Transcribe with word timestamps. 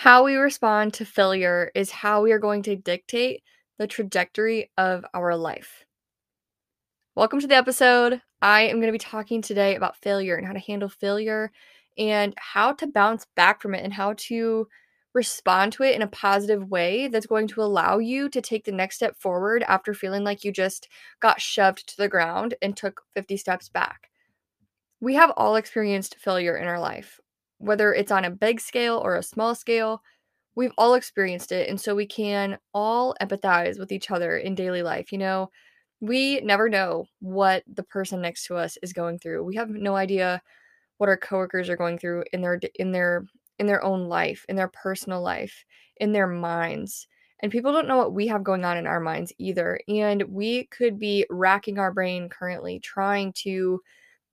How 0.00 0.24
we 0.24 0.36
respond 0.36 0.94
to 0.94 1.04
failure 1.04 1.70
is 1.74 1.90
how 1.90 2.22
we 2.22 2.32
are 2.32 2.38
going 2.38 2.62
to 2.62 2.74
dictate 2.74 3.42
the 3.78 3.86
trajectory 3.86 4.70
of 4.78 5.04
our 5.12 5.36
life. 5.36 5.84
Welcome 7.14 7.38
to 7.40 7.46
the 7.46 7.56
episode. 7.56 8.22
I 8.40 8.62
am 8.62 8.76
going 8.76 8.86
to 8.86 8.92
be 8.92 8.98
talking 8.98 9.42
today 9.42 9.74
about 9.74 9.98
failure 9.98 10.36
and 10.36 10.46
how 10.46 10.54
to 10.54 10.58
handle 10.58 10.88
failure 10.88 11.52
and 11.98 12.32
how 12.38 12.72
to 12.72 12.86
bounce 12.86 13.26
back 13.36 13.60
from 13.60 13.74
it 13.74 13.84
and 13.84 13.92
how 13.92 14.14
to 14.16 14.68
respond 15.12 15.74
to 15.74 15.82
it 15.82 15.94
in 15.94 16.00
a 16.00 16.06
positive 16.06 16.70
way 16.70 17.08
that's 17.08 17.26
going 17.26 17.46
to 17.48 17.60
allow 17.60 17.98
you 17.98 18.30
to 18.30 18.40
take 18.40 18.64
the 18.64 18.72
next 18.72 18.96
step 18.96 19.18
forward 19.18 19.62
after 19.68 19.92
feeling 19.92 20.24
like 20.24 20.44
you 20.44 20.50
just 20.50 20.88
got 21.20 21.42
shoved 21.42 21.86
to 21.86 21.98
the 21.98 22.08
ground 22.08 22.54
and 22.62 22.74
took 22.74 23.02
50 23.12 23.36
steps 23.36 23.68
back. 23.68 24.08
We 24.98 25.16
have 25.16 25.30
all 25.36 25.56
experienced 25.56 26.16
failure 26.16 26.56
in 26.56 26.68
our 26.68 26.80
life 26.80 27.20
whether 27.60 27.92
it's 27.92 28.10
on 28.10 28.24
a 28.24 28.30
big 28.30 28.60
scale 28.60 28.96
or 29.04 29.16
a 29.16 29.22
small 29.22 29.54
scale, 29.54 30.02
we've 30.56 30.72
all 30.78 30.94
experienced 30.94 31.52
it. 31.52 31.68
And 31.68 31.80
so 31.80 31.94
we 31.94 32.06
can 32.06 32.58
all 32.74 33.14
empathize 33.20 33.78
with 33.78 33.92
each 33.92 34.10
other 34.10 34.38
in 34.38 34.54
daily 34.54 34.82
life. 34.82 35.12
You 35.12 35.18
know, 35.18 35.50
we 36.00 36.40
never 36.40 36.68
know 36.70 37.04
what 37.20 37.62
the 37.72 37.82
person 37.82 38.22
next 38.22 38.46
to 38.46 38.56
us 38.56 38.78
is 38.82 38.94
going 38.94 39.18
through. 39.18 39.44
We 39.44 39.56
have 39.56 39.68
no 39.68 39.94
idea 39.94 40.42
what 40.96 41.10
our 41.10 41.18
coworkers 41.18 41.68
are 41.68 41.76
going 41.76 41.98
through 41.98 42.24
in 42.32 42.40
their 42.40 42.58
in 42.76 42.92
their 42.92 43.26
in 43.58 43.66
their 43.66 43.84
own 43.84 44.08
life, 44.08 44.46
in 44.48 44.56
their 44.56 44.68
personal 44.68 45.20
life, 45.22 45.64
in 45.98 46.12
their 46.12 46.26
minds. 46.26 47.06
And 47.42 47.52
people 47.52 47.72
don't 47.72 47.88
know 47.88 47.98
what 47.98 48.14
we 48.14 48.26
have 48.28 48.42
going 48.42 48.64
on 48.64 48.78
in 48.78 48.86
our 48.86 49.00
minds 49.00 49.32
either. 49.38 49.80
And 49.88 50.22
we 50.24 50.64
could 50.66 50.98
be 50.98 51.26
racking 51.30 51.78
our 51.78 51.92
brain 51.92 52.30
currently 52.30 52.80
trying 52.80 53.32
to 53.44 53.80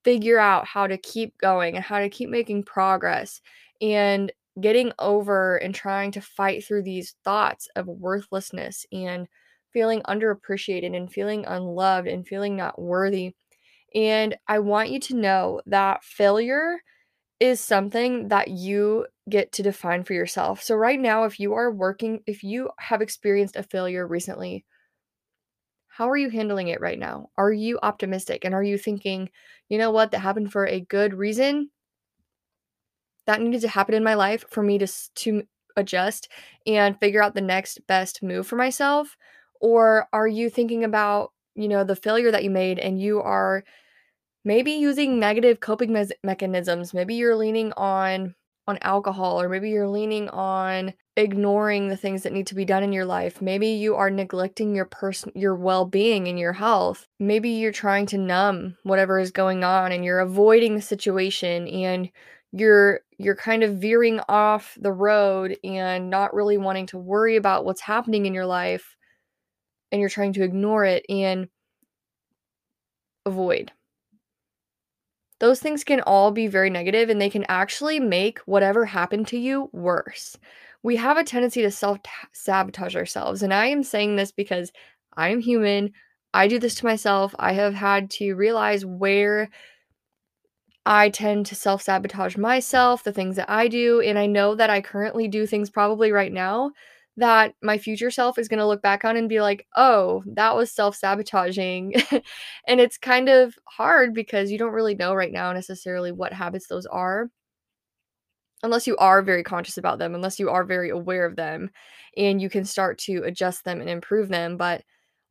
figure 0.07 0.39
out 0.39 0.65
how 0.65 0.87
to 0.87 0.97
keep 0.97 1.37
going 1.37 1.75
and 1.75 1.83
how 1.83 1.99
to 1.99 2.07
keep 2.07 2.29
making 2.29 2.63
progress 2.63 3.41
and 3.81 4.31
getting 4.61 4.93
over 4.99 5.57
and 5.57 5.75
trying 5.75 6.11
to 6.11 6.21
fight 6.21 6.63
through 6.63 6.81
these 6.81 7.15
thoughts 7.25 7.67
of 7.75 7.87
worthlessness 7.87 8.85
and 8.93 9.27
feeling 9.73 10.01
underappreciated 10.03 10.95
and 10.95 11.11
feeling 11.11 11.43
unloved 11.45 12.07
and 12.07 12.25
feeling 12.25 12.55
not 12.55 12.81
worthy. 12.81 13.35
And 13.93 14.37
I 14.47 14.59
want 14.59 14.91
you 14.91 15.01
to 15.01 15.17
know 15.17 15.59
that 15.65 16.05
failure 16.05 16.77
is 17.41 17.59
something 17.59 18.29
that 18.29 18.47
you 18.47 19.07
get 19.29 19.51
to 19.51 19.61
define 19.61 20.05
for 20.05 20.13
yourself. 20.13 20.63
So, 20.63 20.75
right 20.75 21.01
now, 21.01 21.25
if 21.25 21.37
you 21.37 21.53
are 21.53 21.69
working, 21.69 22.21
if 22.25 22.43
you 22.43 22.69
have 22.79 23.01
experienced 23.01 23.57
a 23.57 23.63
failure 23.63 24.07
recently, 24.07 24.63
how 25.97 26.07
are 26.11 26.15
you 26.15 26.29
handling 26.29 26.67
it 26.67 26.79
right 26.79 26.99
now? 26.99 27.31
Are 27.39 27.51
you 27.51 27.79
optimistic? 27.81 28.45
And 28.45 28.53
are 28.53 28.61
you 28.61 28.77
thinking, 28.77 29.31
you 29.67 29.79
know 29.79 29.89
what, 29.89 30.11
that 30.11 30.19
happened 30.19 30.51
for 30.51 30.67
a 30.67 30.79
good 30.79 31.15
reason? 31.15 31.71
That 33.25 33.41
needed 33.41 33.61
to 33.61 33.67
happen 33.67 33.95
in 33.95 34.03
my 34.03 34.13
life 34.13 34.45
for 34.51 34.61
me 34.61 34.77
to, 34.77 34.87
to 35.15 35.41
adjust 35.75 36.29
and 36.67 36.99
figure 36.99 37.23
out 37.23 37.33
the 37.33 37.41
next 37.41 37.79
best 37.87 38.21
move 38.21 38.45
for 38.45 38.57
myself? 38.57 39.17
Or 39.59 40.07
are 40.13 40.27
you 40.27 40.51
thinking 40.51 40.83
about, 40.83 41.31
you 41.55 41.67
know, 41.67 41.83
the 41.83 41.95
failure 41.95 42.29
that 42.29 42.43
you 42.43 42.51
made 42.51 42.77
and 42.77 43.01
you 43.01 43.19
are 43.19 43.63
maybe 44.45 44.73
using 44.73 45.19
negative 45.19 45.61
coping 45.61 45.91
me- 45.93 46.11
mechanisms? 46.23 46.93
Maybe 46.93 47.15
you're 47.15 47.35
leaning 47.35 47.73
on 47.73 48.35
on 48.67 48.77
alcohol 48.81 49.41
or 49.41 49.49
maybe 49.49 49.69
you're 49.69 49.87
leaning 49.87 50.29
on 50.29 50.93
ignoring 51.15 51.87
the 51.87 51.97
things 51.97 52.23
that 52.23 52.33
need 52.33 52.47
to 52.47 52.55
be 52.55 52.65
done 52.65 52.83
in 52.83 52.93
your 52.93 53.05
life. 53.05 53.41
Maybe 53.41 53.69
you 53.69 53.95
are 53.95 54.09
neglecting 54.09 54.75
your 54.75 54.85
person 54.85 55.31
your 55.35 55.55
well-being 55.55 56.27
and 56.27 56.37
your 56.37 56.53
health. 56.53 57.07
Maybe 57.19 57.49
you're 57.49 57.71
trying 57.71 58.05
to 58.07 58.17
numb 58.17 58.77
whatever 58.83 59.19
is 59.19 59.31
going 59.31 59.63
on 59.63 59.91
and 59.91 60.05
you're 60.05 60.19
avoiding 60.19 60.75
the 60.75 60.81
situation 60.81 61.67
and 61.67 62.09
you're 62.51 63.01
you're 63.17 63.35
kind 63.35 63.63
of 63.63 63.77
veering 63.77 64.19
off 64.29 64.77
the 64.79 64.91
road 64.91 65.57
and 65.63 66.09
not 66.09 66.33
really 66.33 66.57
wanting 66.57 66.85
to 66.87 66.97
worry 66.97 67.35
about 67.35 67.65
what's 67.65 67.81
happening 67.81 68.25
in 68.25 68.33
your 68.33 68.45
life 68.45 68.95
and 69.91 69.99
you're 69.99 70.09
trying 70.09 70.33
to 70.33 70.43
ignore 70.43 70.85
it 70.85 71.05
and 71.09 71.49
avoid 73.25 73.71
those 75.39 75.59
things 75.59 75.83
can 75.83 76.01
all 76.01 76.31
be 76.31 76.47
very 76.47 76.69
negative 76.69 77.09
and 77.09 77.21
they 77.21 77.29
can 77.29 77.45
actually 77.47 77.99
make 77.99 78.39
whatever 78.39 78.85
happened 78.85 79.27
to 79.27 79.37
you 79.37 79.69
worse. 79.71 80.37
We 80.83 80.95
have 80.95 81.17
a 81.17 81.23
tendency 81.23 81.61
to 81.61 81.71
self 81.71 81.99
sabotage 82.33 82.95
ourselves. 82.95 83.43
And 83.43 83.53
I 83.53 83.67
am 83.67 83.83
saying 83.83 84.15
this 84.15 84.31
because 84.31 84.71
I 85.15 85.29
am 85.29 85.39
human. 85.39 85.91
I 86.33 86.47
do 86.47 86.59
this 86.59 86.75
to 86.75 86.85
myself. 86.85 87.35
I 87.39 87.53
have 87.53 87.73
had 87.73 88.09
to 88.11 88.33
realize 88.33 88.85
where 88.85 89.49
I 90.85 91.09
tend 91.09 91.45
to 91.47 91.55
self 91.55 91.81
sabotage 91.81 92.37
myself, 92.37 93.03
the 93.03 93.11
things 93.11 93.35
that 93.35 93.49
I 93.49 93.67
do. 93.67 94.01
And 94.01 94.17
I 94.17 94.25
know 94.25 94.55
that 94.55 94.69
I 94.69 94.81
currently 94.81 95.27
do 95.27 95.45
things 95.45 95.69
probably 95.69 96.11
right 96.11 96.31
now 96.31 96.71
that 97.17 97.55
my 97.63 97.79
future 97.79 98.11
self 98.11 98.37
is 98.37 98.47
going 98.47 98.59
to 98.59 98.67
look 98.67 98.81
back 98.81 99.03
on 99.03 99.17
and 99.17 99.27
be 99.27 99.41
like, 99.41 99.67
oh, 99.75 100.23
that 100.27 100.55
was 100.55 100.71
self 100.71 100.95
sabotaging. 100.95 101.95
and 102.67 102.79
it's 102.79 102.97
kind 102.97 103.27
of 103.27 103.55
hard 103.65 104.13
because 104.13 104.51
you 104.51 104.57
don't 104.57 104.73
really 104.73 104.95
know 104.95 105.13
right 105.13 105.31
now 105.31 105.51
necessarily 105.51 106.11
what 106.11 106.31
habits 106.31 106.67
those 106.67 106.85
are. 106.85 107.29
Unless 108.63 108.87
you 108.87 108.95
are 108.97 109.21
very 109.21 109.43
conscious 109.43 109.77
about 109.77 109.99
them, 109.99 110.15
unless 110.15 110.39
you 110.39 110.49
are 110.49 110.63
very 110.63 110.89
aware 110.89 111.25
of 111.25 111.35
them, 111.35 111.69
and 112.15 112.41
you 112.41 112.49
can 112.49 112.65
start 112.65 112.97
to 112.99 113.23
adjust 113.23 113.63
them 113.65 113.81
and 113.81 113.89
improve 113.89 114.29
them. 114.29 114.57
But 114.57 114.83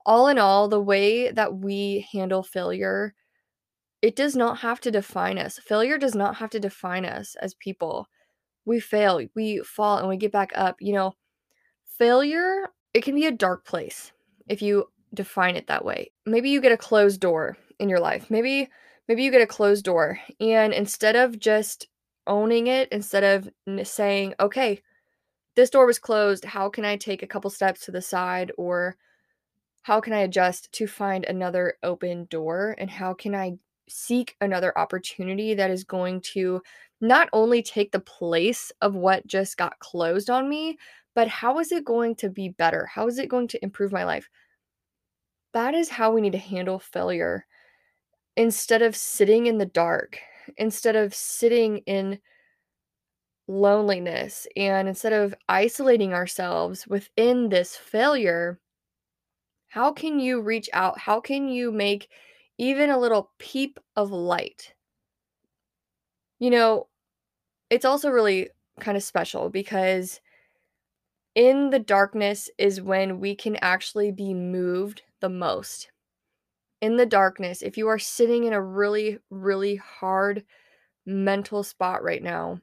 all 0.04 0.28
in 0.28 0.38
all, 0.38 0.68
the 0.68 0.80
way 0.80 1.30
that 1.32 1.56
we 1.56 2.06
handle 2.12 2.42
failure, 2.42 3.14
it 4.02 4.14
does 4.16 4.36
not 4.36 4.58
have 4.58 4.80
to 4.82 4.90
define 4.90 5.38
us. 5.38 5.58
Failure 5.58 5.98
does 5.98 6.14
not 6.14 6.36
have 6.36 6.50
to 6.50 6.60
define 6.60 7.04
us 7.04 7.36
as 7.40 7.54
people. 7.54 8.06
We 8.64 8.80
fail, 8.80 9.20
we 9.34 9.58
fall, 9.60 9.98
and 9.98 10.08
we 10.08 10.16
get 10.16 10.32
back 10.32 10.52
up. 10.54 10.76
You 10.80 10.92
know, 10.94 11.14
failure, 11.98 12.68
it 12.94 13.02
can 13.04 13.14
be 13.14 13.26
a 13.26 13.32
dark 13.32 13.64
place 13.64 14.12
if 14.48 14.62
you 14.62 14.90
define 15.14 15.56
it 15.56 15.66
that 15.68 15.84
way. 15.84 16.12
Maybe 16.24 16.50
you 16.50 16.60
get 16.60 16.72
a 16.72 16.76
closed 16.76 17.20
door 17.20 17.56
in 17.78 17.88
your 17.88 18.00
life. 18.00 18.30
Maybe 18.30 18.68
maybe 19.08 19.22
you 19.22 19.30
get 19.30 19.42
a 19.42 19.46
closed 19.46 19.84
door 19.84 20.18
and 20.40 20.72
instead 20.72 21.16
of 21.16 21.38
just 21.38 21.88
owning 22.26 22.66
it, 22.66 22.88
instead 22.90 23.24
of 23.24 23.48
saying, 23.86 24.34
"Okay, 24.40 24.82
this 25.56 25.70
door 25.70 25.86
was 25.86 25.98
closed. 25.98 26.44
How 26.44 26.68
can 26.68 26.84
I 26.84 26.96
take 26.96 27.22
a 27.22 27.26
couple 27.26 27.50
steps 27.50 27.82
to 27.86 27.92
the 27.92 28.02
side 28.02 28.52
or 28.58 28.96
how 29.82 30.00
can 30.00 30.12
I 30.12 30.20
adjust 30.20 30.72
to 30.72 30.86
find 30.86 31.24
another 31.24 31.74
open 31.82 32.26
door 32.26 32.74
and 32.78 32.90
how 32.90 33.14
can 33.14 33.34
I 33.34 33.58
seek 33.88 34.36
another 34.40 34.76
opportunity 34.76 35.54
that 35.54 35.70
is 35.70 35.84
going 35.84 36.20
to 36.20 36.60
not 37.00 37.28
only 37.32 37.62
take 37.62 37.92
the 37.92 38.00
place 38.00 38.72
of 38.80 38.94
what 38.94 39.26
just 39.26 39.56
got 39.56 39.78
closed 39.80 40.30
on 40.30 40.48
me, 40.48 40.78
but 41.14 41.28
how 41.28 41.58
is 41.58 41.72
it 41.72 41.84
going 41.84 42.14
to 42.16 42.28
be 42.28 42.50
better? 42.50 42.86
How 42.86 43.06
is 43.06 43.18
it 43.18 43.28
going 43.28 43.48
to 43.48 43.62
improve 43.62 43.92
my 43.92 44.04
life? 44.04 44.28
That 45.52 45.74
is 45.74 45.88
how 45.88 46.12
we 46.12 46.20
need 46.20 46.32
to 46.32 46.38
handle 46.38 46.78
failure 46.78 47.46
instead 48.36 48.82
of 48.82 48.94
sitting 48.94 49.46
in 49.46 49.58
the 49.58 49.66
dark, 49.66 50.18
instead 50.58 50.96
of 50.96 51.14
sitting 51.14 51.78
in 51.78 52.20
loneliness, 53.48 54.46
and 54.56 54.88
instead 54.88 55.12
of 55.12 55.34
isolating 55.48 56.12
ourselves 56.12 56.86
within 56.86 57.48
this 57.48 57.76
failure. 57.76 58.60
How 59.68 59.92
can 59.92 60.18
you 60.20 60.40
reach 60.40 60.68
out? 60.72 60.98
How 60.98 61.20
can 61.20 61.48
you 61.48 61.70
make 61.72 62.10
even 62.58 62.90
a 62.90 62.98
little 62.98 63.32
peep 63.38 63.78
of 63.94 64.10
light? 64.10 64.75
You 66.38 66.50
know, 66.50 66.88
it's 67.70 67.84
also 67.84 68.10
really 68.10 68.50
kind 68.80 68.96
of 68.96 69.02
special 69.02 69.48
because 69.48 70.20
in 71.34 71.70
the 71.70 71.78
darkness 71.78 72.50
is 72.58 72.80
when 72.80 73.20
we 73.20 73.34
can 73.34 73.56
actually 73.56 74.10
be 74.10 74.34
moved 74.34 75.02
the 75.20 75.28
most. 75.28 75.90
In 76.80 76.96
the 76.96 77.06
darkness, 77.06 77.62
if 77.62 77.76
you 77.76 77.88
are 77.88 77.98
sitting 77.98 78.44
in 78.44 78.52
a 78.52 78.60
really, 78.60 79.18
really 79.30 79.76
hard 79.76 80.44
mental 81.04 81.62
spot 81.62 82.02
right 82.02 82.22
now, 82.22 82.60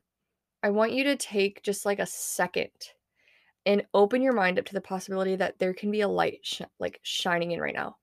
I 0.62 0.69
want 0.69 0.94
you 0.94 1.04
to 1.06 1.16
take 1.16 1.64
just 1.64 1.86
like 1.86 2.00
a 2.00 2.06
second 2.06 2.69
and 3.66 3.86
open 3.94 4.22
your 4.22 4.34
mind 4.34 4.60
up 4.60 4.66
to 4.66 4.74
the 4.74 4.81
possibility 4.81 5.36
that 5.36 5.60
there 5.60 5.74
can 5.74 5.92
be 5.92 6.02
a 6.02 6.08
light 6.08 6.40
sh- 6.44 6.62
like 6.80 7.00
shining 7.04 7.52
in 7.52 7.60
right 7.60 7.74
now. 7.74 7.98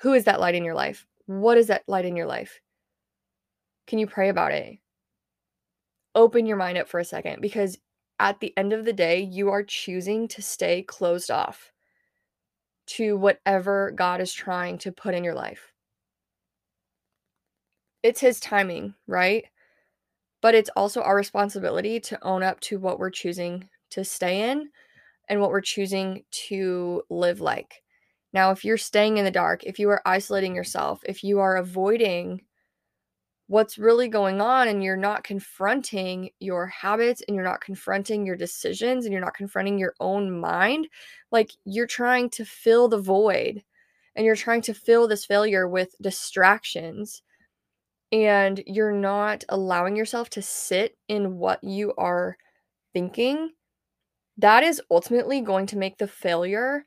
Who 0.00 0.12
is 0.12 0.24
that 0.24 0.40
light 0.40 0.54
in 0.54 0.64
your 0.64 0.74
life? 0.74 1.06
What 1.26 1.58
is 1.58 1.68
that 1.68 1.84
light 1.86 2.04
in 2.04 2.16
your 2.16 2.26
life? 2.26 2.60
Can 3.86 3.98
you 3.98 4.06
pray 4.06 4.28
about 4.28 4.52
it? 4.52 4.78
Open 6.14 6.46
your 6.46 6.56
mind 6.56 6.78
up 6.78 6.88
for 6.88 7.00
a 7.00 7.04
second 7.04 7.40
because 7.40 7.78
at 8.18 8.40
the 8.40 8.52
end 8.56 8.72
of 8.72 8.84
the 8.84 8.92
day, 8.92 9.20
you 9.20 9.50
are 9.50 9.62
choosing 9.62 10.26
to 10.28 10.42
stay 10.42 10.82
closed 10.82 11.30
off 11.30 11.72
to 12.86 13.16
whatever 13.16 13.92
God 13.94 14.20
is 14.20 14.32
trying 14.32 14.78
to 14.78 14.92
put 14.92 15.14
in 15.14 15.22
your 15.22 15.34
life. 15.34 15.72
It's 18.02 18.20
His 18.20 18.40
timing, 18.40 18.94
right? 19.06 19.44
But 20.40 20.54
it's 20.54 20.70
also 20.70 21.02
our 21.02 21.16
responsibility 21.16 22.00
to 22.00 22.24
own 22.26 22.42
up 22.42 22.60
to 22.60 22.78
what 22.78 22.98
we're 22.98 23.10
choosing 23.10 23.68
to 23.90 24.04
stay 24.04 24.50
in 24.50 24.70
and 25.28 25.40
what 25.40 25.50
we're 25.50 25.60
choosing 25.60 26.24
to 26.30 27.02
live 27.10 27.40
like. 27.40 27.82
Now, 28.32 28.50
if 28.50 28.64
you're 28.64 28.76
staying 28.76 29.18
in 29.18 29.24
the 29.24 29.30
dark, 29.30 29.64
if 29.64 29.78
you 29.78 29.88
are 29.90 30.02
isolating 30.06 30.54
yourself, 30.54 31.00
if 31.06 31.24
you 31.24 31.40
are 31.40 31.56
avoiding 31.56 32.42
what's 33.48 33.78
really 33.78 34.08
going 34.08 34.40
on 34.40 34.68
and 34.68 34.84
you're 34.84 34.96
not 34.96 35.24
confronting 35.24 36.30
your 36.38 36.66
habits 36.66 37.22
and 37.26 37.34
you're 37.34 37.44
not 37.44 37.62
confronting 37.62 38.24
your 38.24 38.36
decisions 38.36 39.04
and 39.04 39.12
you're 39.12 39.22
not 39.22 39.34
confronting 39.34 39.78
your 39.78 39.94
own 40.00 40.30
mind, 40.30 40.86
like 41.32 41.52
you're 41.64 41.86
trying 41.86 42.30
to 42.30 42.44
fill 42.44 42.88
the 42.88 43.00
void 43.00 43.62
and 44.14 44.26
you're 44.26 44.36
trying 44.36 44.60
to 44.62 44.74
fill 44.74 45.08
this 45.08 45.24
failure 45.24 45.66
with 45.66 45.94
distractions 46.00 47.22
and 48.12 48.62
you're 48.66 48.92
not 48.92 49.44
allowing 49.48 49.96
yourself 49.96 50.28
to 50.30 50.42
sit 50.42 50.96
in 51.08 51.38
what 51.38 51.62
you 51.64 51.94
are 51.96 52.36
thinking, 52.92 53.50
that 54.36 54.62
is 54.62 54.80
ultimately 54.90 55.40
going 55.40 55.66
to 55.66 55.78
make 55.78 55.98
the 55.98 56.08
failure 56.08 56.84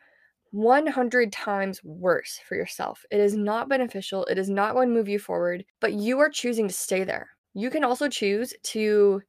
100 0.51 1.31
times 1.31 1.83
worse 1.83 2.39
for 2.39 2.55
yourself. 2.55 3.05
It 3.11 3.19
is 3.19 3.35
not 3.35 3.69
beneficial. 3.69 4.25
It 4.25 4.37
is 4.37 4.49
not 4.49 4.73
going 4.73 4.89
to 4.89 4.93
move 4.93 5.09
you 5.09 5.19
forward, 5.19 5.65
but 5.79 5.93
you 5.93 6.19
are 6.19 6.29
choosing 6.29 6.67
to 6.67 6.73
stay 6.73 7.03
there. 7.03 7.29
You 7.53 7.69
can 7.69 7.83
also 7.83 8.09
choose 8.09 8.53
to 8.63 9.21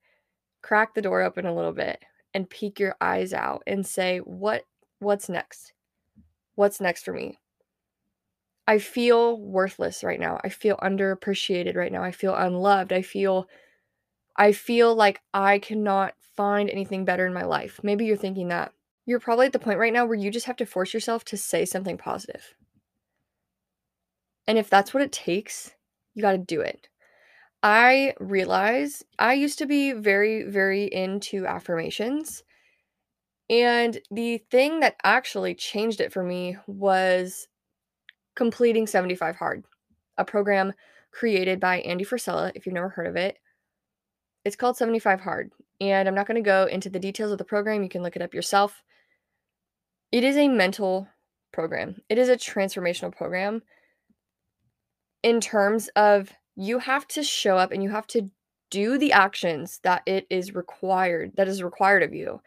crack 0.62 0.94
the 0.94 1.02
door 1.02 1.22
open 1.22 1.46
a 1.46 1.54
little 1.54 1.72
bit 1.72 2.02
and 2.34 2.50
peek 2.50 2.80
your 2.80 2.96
eyes 3.00 3.32
out 3.34 3.62
and 3.66 3.86
say, 3.86 4.18
"What 4.20 4.64
what's 5.00 5.28
next? 5.28 5.74
What's 6.56 6.80
next 6.80 7.04
for 7.04 7.12
me?" 7.14 7.38
I 8.66 8.78
feel 8.78 9.38
worthless 9.40 10.04
right 10.04 10.20
now. 10.20 10.40
I 10.44 10.48
feel 10.48 10.76
underappreciated 10.78 11.76
right 11.76 11.92
now. 11.92 12.02
I 12.02 12.12
feel 12.12 12.34
unloved. 12.34 12.92
I 12.92 13.02
feel 13.02 13.48
I 14.36 14.52
feel 14.52 14.94
like 14.94 15.20
I 15.34 15.58
cannot 15.60 16.14
find 16.36 16.70
anything 16.70 17.04
better 17.04 17.26
in 17.26 17.34
my 17.34 17.44
life. 17.44 17.80
Maybe 17.82 18.06
you're 18.06 18.16
thinking 18.16 18.48
that. 18.48 18.72
You're 19.06 19.20
probably 19.20 19.46
at 19.46 19.52
the 19.52 19.58
point 19.58 19.78
right 19.78 19.92
now 19.92 20.04
where 20.04 20.18
you 20.18 20.30
just 20.30 20.46
have 20.46 20.56
to 20.56 20.66
force 20.66 20.94
yourself 20.94 21.24
to 21.26 21.36
say 21.36 21.64
something 21.64 21.98
positive. 21.98 22.54
And 24.46 24.58
if 24.58 24.70
that's 24.70 24.92
what 24.92 25.02
it 25.02 25.12
takes, 25.12 25.72
you 26.14 26.22
got 26.22 26.32
to 26.32 26.38
do 26.38 26.60
it. 26.60 26.88
I 27.62 28.14
realize 28.18 29.04
I 29.18 29.34
used 29.34 29.58
to 29.58 29.66
be 29.66 29.92
very, 29.92 30.42
very 30.42 30.84
into 30.84 31.46
affirmations. 31.46 32.42
And 33.48 33.98
the 34.10 34.38
thing 34.50 34.80
that 34.80 34.96
actually 35.04 35.54
changed 35.54 36.00
it 36.00 36.12
for 36.12 36.22
me 36.22 36.56
was 36.66 37.48
completing 38.34 38.86
75 38.86 39.36
Hard, 39.36 39.64
a 40.16 40.24
program 40.24 40.72
created 41.12 41.60
by 41.60 41.80
Andy 41.80 42.04
Frisella, 42.04 42.50
if 42.54 42.66
you've 42.66 42.74
never 42.74 42.88
heard 42.88 43.06
of 43.06 43.16
it. 43.16 43.38
It's 44.44 44.56
called 44.56 44.76
75 44.76 45.20
Hard, 45.20 45.52
and 45.80 46.08
I'm 46.08 46.14
not 46.14 46.26
going 46.26 46.42
to 46.42 46.48
go 46.48 46.66
into 46.66 46.90
the 46.90 46.98
details 46.98 47.30
of 47.30 47.38
the 47.38 47.44
program. 47.44 47.82
You 47.82 47.88
can 47.88 48.02
look 48.02 48.16
it 48.16 48.22
up 48.22 48.34
yourself. 48.34 48.82
It 50.12 50.24
is 50.24 50.36
a 50.36 50.48
mental 50.48 51.08
program, 51.52 52.02
it 52.08 52.18
is 52.18 52.28
a 52.28 52.36
transformational 52.36 53.14
program 53.14 53.62
in 55.22 55.40
terms 55.40 55.88
of 55.96 56.32
you 56.56 56.78
have 56.78 57.06
to 57.08 57.22
show 57.22 57.56
up 57.56 57.72
and 57.72 57.82
you 57.82 57.90
have 57.90 58.06
to 58.08 58.30
do 58.70 58.98
the 58.98 59.12
actions 59.12 59.80
that 59.82 60.02
it 60.06 60.26
is 60.30 60.54
required 60.54 61.32
that 61.36 61.48
is 61.48 61.62
required 61.62 62.02
of 62.02 62.14
you 62.14 62.40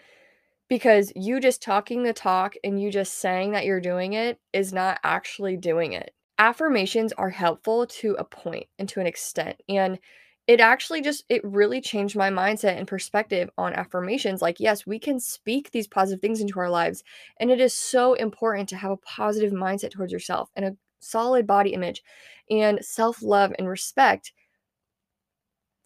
because 0.67 1.12
you 1.15 1.39
just 1.39 1.62
talking 1.62 2.03
the 2.03 2.13
talk 2.13 2.56
and 2.63 2.81
you 2.81 2.91
just 2.91 3.19
saying 3.19 3.51
that 3.51 3.65
you're 3.65 3.81
doing 3.81 4.13
it 4.13 4.39
is 4.51 4.73
not 4.73 5.00
actually 5.03 5.57
doing 5.57 5.94
it. 5.94 6.13
Affirmations 6.38 7.13
are 7.13 7.29
helpful 7.29 7.85
to 7.85 8.15
a 8.17 8.23
point 8.23 8.65
and 8.79 8.89
to 8.89 9.00
an 9.00 9.07
extent. 9.07 9.62
And 9.69 10.00
it 10.47 10.59
actually 10.59 11.01
just 11.01 11.24
it 11.27 11.44
really 11.44 11.81
changed 11.81 12.15
my 12.15 12.30
mindset 12.30 12.77
and 12.77 12.88
perspective 12.88 13.50
on 13.57 13.74
affirmations. 13.74 14.42
Like 14.42 14.59
yes 14.59 14.86
we 14.86 15.00
can 15.00 15.19
speak 15.19 15.71
these 15.71 15.88
positive 15.88 16.21
things 16.21 16.42
into 16.42 16.59
our 16.59 16.69
lives 16.69 17.03
and 17.39 17.50
it 17.50 17.59
is 17.59 17.74
so 17.74 18.13
important 18.13 18.69
to 18.69 18.77
have 18.77 18.92
a 18.92 18.97
positive 18.97 19.51
mindset 19.51 19.92
towards 19.92 20.12
yourself 20.12 20.50
and 20.56 20.65
a 20.65 20.75
solid 21.00 21.47
body 21.47 21.71
image 21.74 22.03
and 22.50 22.83
self-love 22.83 23.53
and 23.57 23.68
respect. 23.68 24.33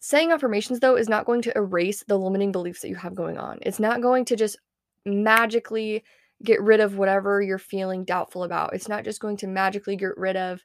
Saying 0.00 0.32
affirmations 0.32 0.80
though 0.80 0.96
is 0.96 1.08
not 1.08 1.26
going 1.26 1.42
to 1.42 1.56
erase 1.56 2.04
the 2.06 2.18
limiting 2.18 2.52
beliefs 2.52 2.80
that 2.82 2.88
you 2.88 2.96
have 2.96 3.14
going 3.14 3.38
on. 3.38 3.58
It's 3.62 3.80
not 3.80 4.02
going 4.02 4.24
to 4.26 4.36
just 4.36 4.58
magically 5.06 6.04
get 6.42 6.60
rid 6.62 6.80
of 6.80 6.96
whatever 6.96 7.42
you're 7.42 7.58
feeling 7.58 8.04
doubtful 8.04 8.44
about. 8.44 8.74
It's 8.74 8.88
not 8.88 9.04
just 9.04 9.20
going 9.20 9.36
to 9.38 9.46
magically 9.46 9.96
get 9.96 10.16
rid 10.16 10.36
of 10.36 10.64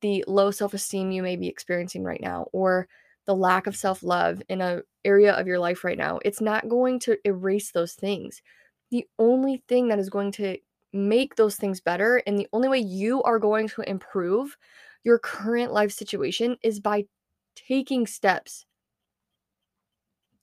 the 0.00 0.24
low 0.26 0.50
self-esteem 0.50 1.12
you 1.12 1.22
may 1.22 1.36
be 1.36 1.46
experiencing 1.46 2.02
right 2.02 2.20
now 2.20 2.48
or 2.52 2.88
the 3.26 3.34
lack 3.34 3.66
of 3.66 3.76
self-love 3.76 4.42
in 4.48 4.60
a 4.60 4.82
area 5.04 5.32
of 5.32 5.46
your 5.46 5.58
life 5.58 5.84
right 5.84 5.98
now. 5.98 6.18
It's 6.24 6.40
not 6.40 6.68
going 6.68 6.98
to 7.00 7.16
erase 7.24 7.70
those 7.70 7.92
things. 7.92 8.42
The 8.90 9.06
only 9.18 9.62
thing 9.68 9.88
that 9.88 9.98
is 9.98 10.10
going 10.10 10.32
to 10.32 10.58
make 10.92 11.36
those 11.36 11.56
things 11.56 11.80
better 11.80 12.22
and 12.26 12.38
the 12.38 12.48
only 12.52 12.68
way 12.68 12.78
you 12.78 13.22
are 13.22 13.38
going 13.38 13.68
to 13.68 13.88
improve 13.88 14.56
your 15.04 15.18
current 15.18 15.72
life 15.72 15.92
situation 15.92 16.56
is 16.62 16.80
by 16.80 17.06
taking 17.54 18.06
steps, 18.06 18.66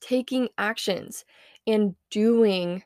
taking 0.00 0.48
actions, 0.58 1.24
and 1.66 1.94
doing 2.10 2.82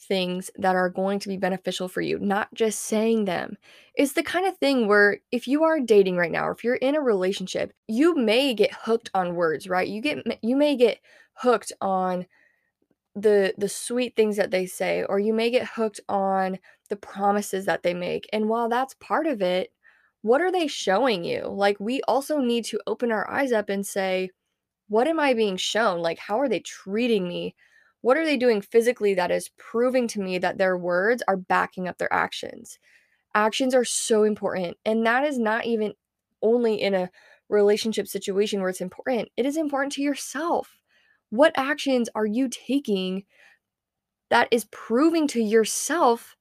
things 0.00 0.50
that 0.56 0.74
are 0.76 0.88
going 0.88 1.18
to 1.20 1.28
be 1.28 1.36
beneficial 1.36 1.88
for 1.88 2.00
you, 2.00 2.18
not 2.18 2.52
just 2.54 2.80
saying 2.80 3.26
them. 3.26 3.56
It's 3.94 4.12
the 4.14 4.22
kind 4.22 4.46
of 4.46 4.56
thing 4.58 4.88
where 4.88 5.18
if 5.30 5.46
you 5.46 5.64
are 5.64 5.80
dating 5.80 6.16
right 6.16 6.32
now 6.32 6.48
or 6.48 6.52
if 6.52 6.64
you're 6.64 6.76
in 6.76 6.96
a 6.96 7.00
relationship, 7.00 7.72
you 7.86 8.16
may 8.16 8.54
get 8.54 8.72
hooked 8.72 9.10
on 9.14 9.34
words, 9.34 9.68
right? 9.68 9.88
You 9.88 10.00
get 10.00 10.24
you 10.42 10.56
may 10.56 10.76
get 10.76 11.00
hooked 11.34 11.72
on 11.80 12.26
the 13.14 13.54
the 13.58 13.68
sweet 13.68 14.14
things 14.16 14.36
that 14.36 14.50
they 14.50 14.66
say 14.66 15.02
or 15.04 15.18
you 15.18 15.32
may 15.34 15.50
get 15.50 15.66
hooked 15.66 16.00
on 16.08 16.58
the 16.88 16.96
promises 16.96 17.66
that 17.66 17.82
they 17.82 17.94
make. 17.94 18.28
And 18.32 18.48
while 18.48 18.68
that's 18.68 18.94
part 18.94 19.26
of 19.26 19.42
it, 19.42 19.72
what 20.22 20.40
are 20.40 20.52
they 20.52 20.66
showing 20.66 21.24
you? 21.24 21.46
Like 21.48 21.78
we 21.80 22.02
also 22.02 22.38
need 22.38 22.64
to 22.66 22.80
open 22.86 23.10
our 23.12 23.28
eyes 23.30 23.52
up 23.52 23.68
and 23.68 23.86
say, 23.86 24.30
what 24.88 25.08
am 25.08 25.20
I 25.20 25.34
being 25.34 25.56
shown? 25.56 26.00
Like 26.00 26.18
how 26.18 26.40
are 26.40 26.48
they 26.48 26.60
treating 26.60 27.28
me? 27.28 27.54
What 28.02 28.16
are 28.16 28.24
they 28.24 28.36
doing 28.36 28.60
physically 28.60 29.14
that 29.14 29.30
is 29.30 29.50
proving 29.58 30.08
to 30.08 30.20
me 30.20 30.38
that 30.38 30.58
their 30.58 30.76
words 30.76 31.22
are 31.28 31.36
backing 31.36 31.86
up 31.88 31.98
their 31.98 32.12
actions? 32.12 32.78
Actions 33.34 33.74
are 33.74 33.84
so 33.84 34.24
important. 34.24 34.76
And 34.84 35.04
that 35.06 35.24
is 35.24 35.38
not 35.38 35.66
even 35.66 35.92
only 36.42 36.80
in 36.80 36.94
a 36.94 37.10
relationship 37.48 38.06
situation 38.06 38.60
where 38.60 38.70
it's 38.70 38.80
important, 38.80 39.28
it 39.36 39.44
is 39.44 39.56
important 39.56 39.92
to 39.94 40.02
yourself. 40.02 40.76
What 41.30 41.52
actions 41.56 42.08
are 42.14 42.26
you 42.26 42.48
taking 42.48 43.24
that 44.30 44.48
is 44.50 44.66
proving 44.70 45.26
to 45.28 45.42
yourself 45.42 46.36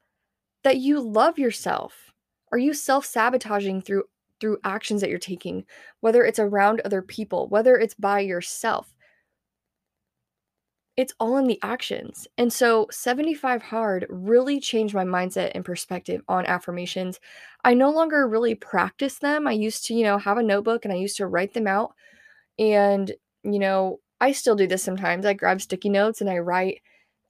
that 0.63 0.77
you 0.77 0.99
love 1.01 1.37
yourself? 1.37 2.11
Are 2.51 2.57
you 2.57 2.73
self-sabotaging 2.73 3.81
through 3.81 4.03
through 4.39 4.57
actions 4.63 5.01
that 5.01 5.09
you're 5.09 5.19
taking, 5.19 5.65
whether 5.99 6.23
it's 6.23 6.39
around 6.39 6.79
other 6.81 7.01
people, 7.01 7.49
whether 7.49 7.77
it's 7.77 7.93
by 7.95 8.21
yourself? 8.21 8.93
It's 10.99 11.13
all 11.17 11.37
in 11.37 11.47
the 11.47 11.57
actions. 11.63 12.27
And 12.37 12.51
so 12.51 12.85
75 12.91 13.61
hard 13.61 14.05
really 14.09 14.59
changed 14.59 14.93
my 14.93 15.05
mindset 15.05 15.51
and 15.55 15.63
perspective 15.63 16.21
on 16.27 16.45
affirmations. 16.45 17.21
I 17.63 17.73
no 17.73 17.89
longer 17.89 18.27
really 18.27 18.53
practice 18.53 19.17
them. 19.17 19.47
I 19.47 19.53
used 19.53 19.85
to, 19.85 19.93
you 19.93 20.03
know, 20.03 20.17
have 20.17 20.37
a 20.37 20.43
notebook 20.43 20.83
and 20.83 20.93
I 20.93 20.97
used 20.97 21.15
to 21.15 21.25
write 21.25 21.53
them 21.53 21.67
out. 21.67 21.93
And, 22.59 23.13
you 23.43 23.59
know, 23.59 24.01
I 24.19 24.33
still 24.33 24.57
do 24.57 24.67
this 24.67 24.83
sometimes. 24.83 25.25
I 25.25 25.31
grab 25.31 25.61
sticky 25.61 25.87
notes 25.87 26.19
and 26.19 26.29
I 26.29 26.39
write 26.39 26.81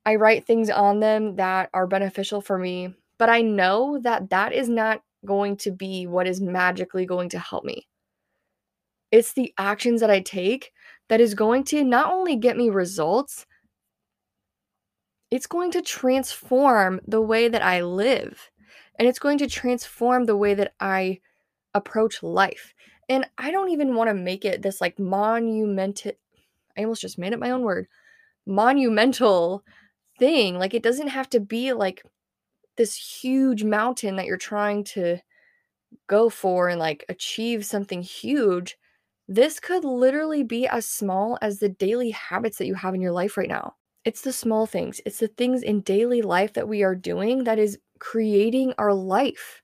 I 0.03 0.15
write 0.15 0.47
things 0.47 0.71
on 0.71 0.99
them 0.99 1.35
that 1.35 1.69
are 1.71 1.85
beneficial 1.85 2.41
for 2.41 2.57
me, 2.57 2.95
but 3.19 3.29
I 3.29 3.41
know 3.41 3.99
that 4.01 4.31
that 4.31 4.51
is 4.51 4.67
not 4.67 5.03
going 5.27 5.57
to 5.57 5.71
be 5.71 6.07
what 6.07 6.25
is 6.25 6.41
magically 6.41 7.05
going 7.05 7.29
to 7.29 7.37
help 7.37 7.63
me. 7.63 7.87
It's 9.11 9.33
the 9.33 9.53
actions 9.59 10.01
that 10.01 10.09
I 10.09 10.21
take 10.21 10.71
that 11.09 11.21
is 11.21 11.35
going 11.35 11.65
to 11.65 11.83
not 11.83 12.11
only 12.11 12.35
get 12.35 12.57
me 12.57 12.71
results, 12.71 13.45
it's 15.31 15.47
going 15.47 15.71
to 15.71 15.81
transform 15.81 16.99
the 17.07 17.21
way 17.21 17.47
that 17.47 17.61
I 17.61 17.81
live 17.81 18.49
and 18.97 19.07
it's 19.07 19.19
going 19.19 19.37
to 19.39 19.47
transform 19.47 20.25
the 20.25 20.35
way 20.35 20.53
that 20.53 20.73
I 20.79 21.19
approach 21.73 22.21
life. 22.21 22.73
And 23.07 23.25
I 23.37 23.49
don't 23.49 23.69
even 23.69 23.95
want 23.95 24.09
to 24.09 24.13
make 24.13 24.45
it 24.45 24.61
this 24.61 24.81
like 24.81 24.99
monumental, 24.99 26.11
I 26.77 26.81
almost 26.81 27.01
just 27.01 27.17
made 27.17 27.33
up 27.33 27.39
my 27.39 27.49
own 27.49 27.61
word, 27.61 27.87
monumental 28.45 29.63
thing. 30.19 30.59
Like 30.59 30.73
it 30.73 30.83
doesn't 30.83 31.07
have 31.07 31.29
to 31.31 31.39
be 31.39 31.73
like 31.73 32.03
this 32.75 32.95
huge 32.95 33.63
mountain 33.63 34.17
that 34.17 34.25
you're 34.25 34.37
trying 34.37 34.83
to 34.83 35.19
go 36.07 36.29
for 36.29 36.69
and 36.69 36.79
like 36.79 37.05
achieve 37.09 37.65
something 37.65 38.01
huge. 38.01 38.77
This 39.27 39.59
could 39.59 39.85
literally 39.85 40.43
be 40.43 40.67
as 40.67 40.85
small 40.85 41.37
as 41.41 41.59
the 41.59 41.69
daily 41.69 42.11
habits 42.11 42.57
that 42.57 42.67
you 42.67 42.75
have 42.75 42.93
in 42.95 43.01
your 43.01 43.11
life 43.11 43.37
right 43.37 43.49
now. 43.49 43.75
It's 44.03 44.19
the 44.21 44.33
small 44.33 44.65
things, 44.65 44.99
it's 45.05 45.19
the 45.19 45.29
things 45.29 45.63
in 45.63 45.79
daily 45.79 46.21
life 46.21 46.51
that 46.51 46.67
we 46.67 46.83
are 46.83 46.95
doing 46.95 47.45
that 47.45 47.57
is 47.59 47.79
creating 47.97 48.73
our 48.77 48.93
life. 48.93 49.61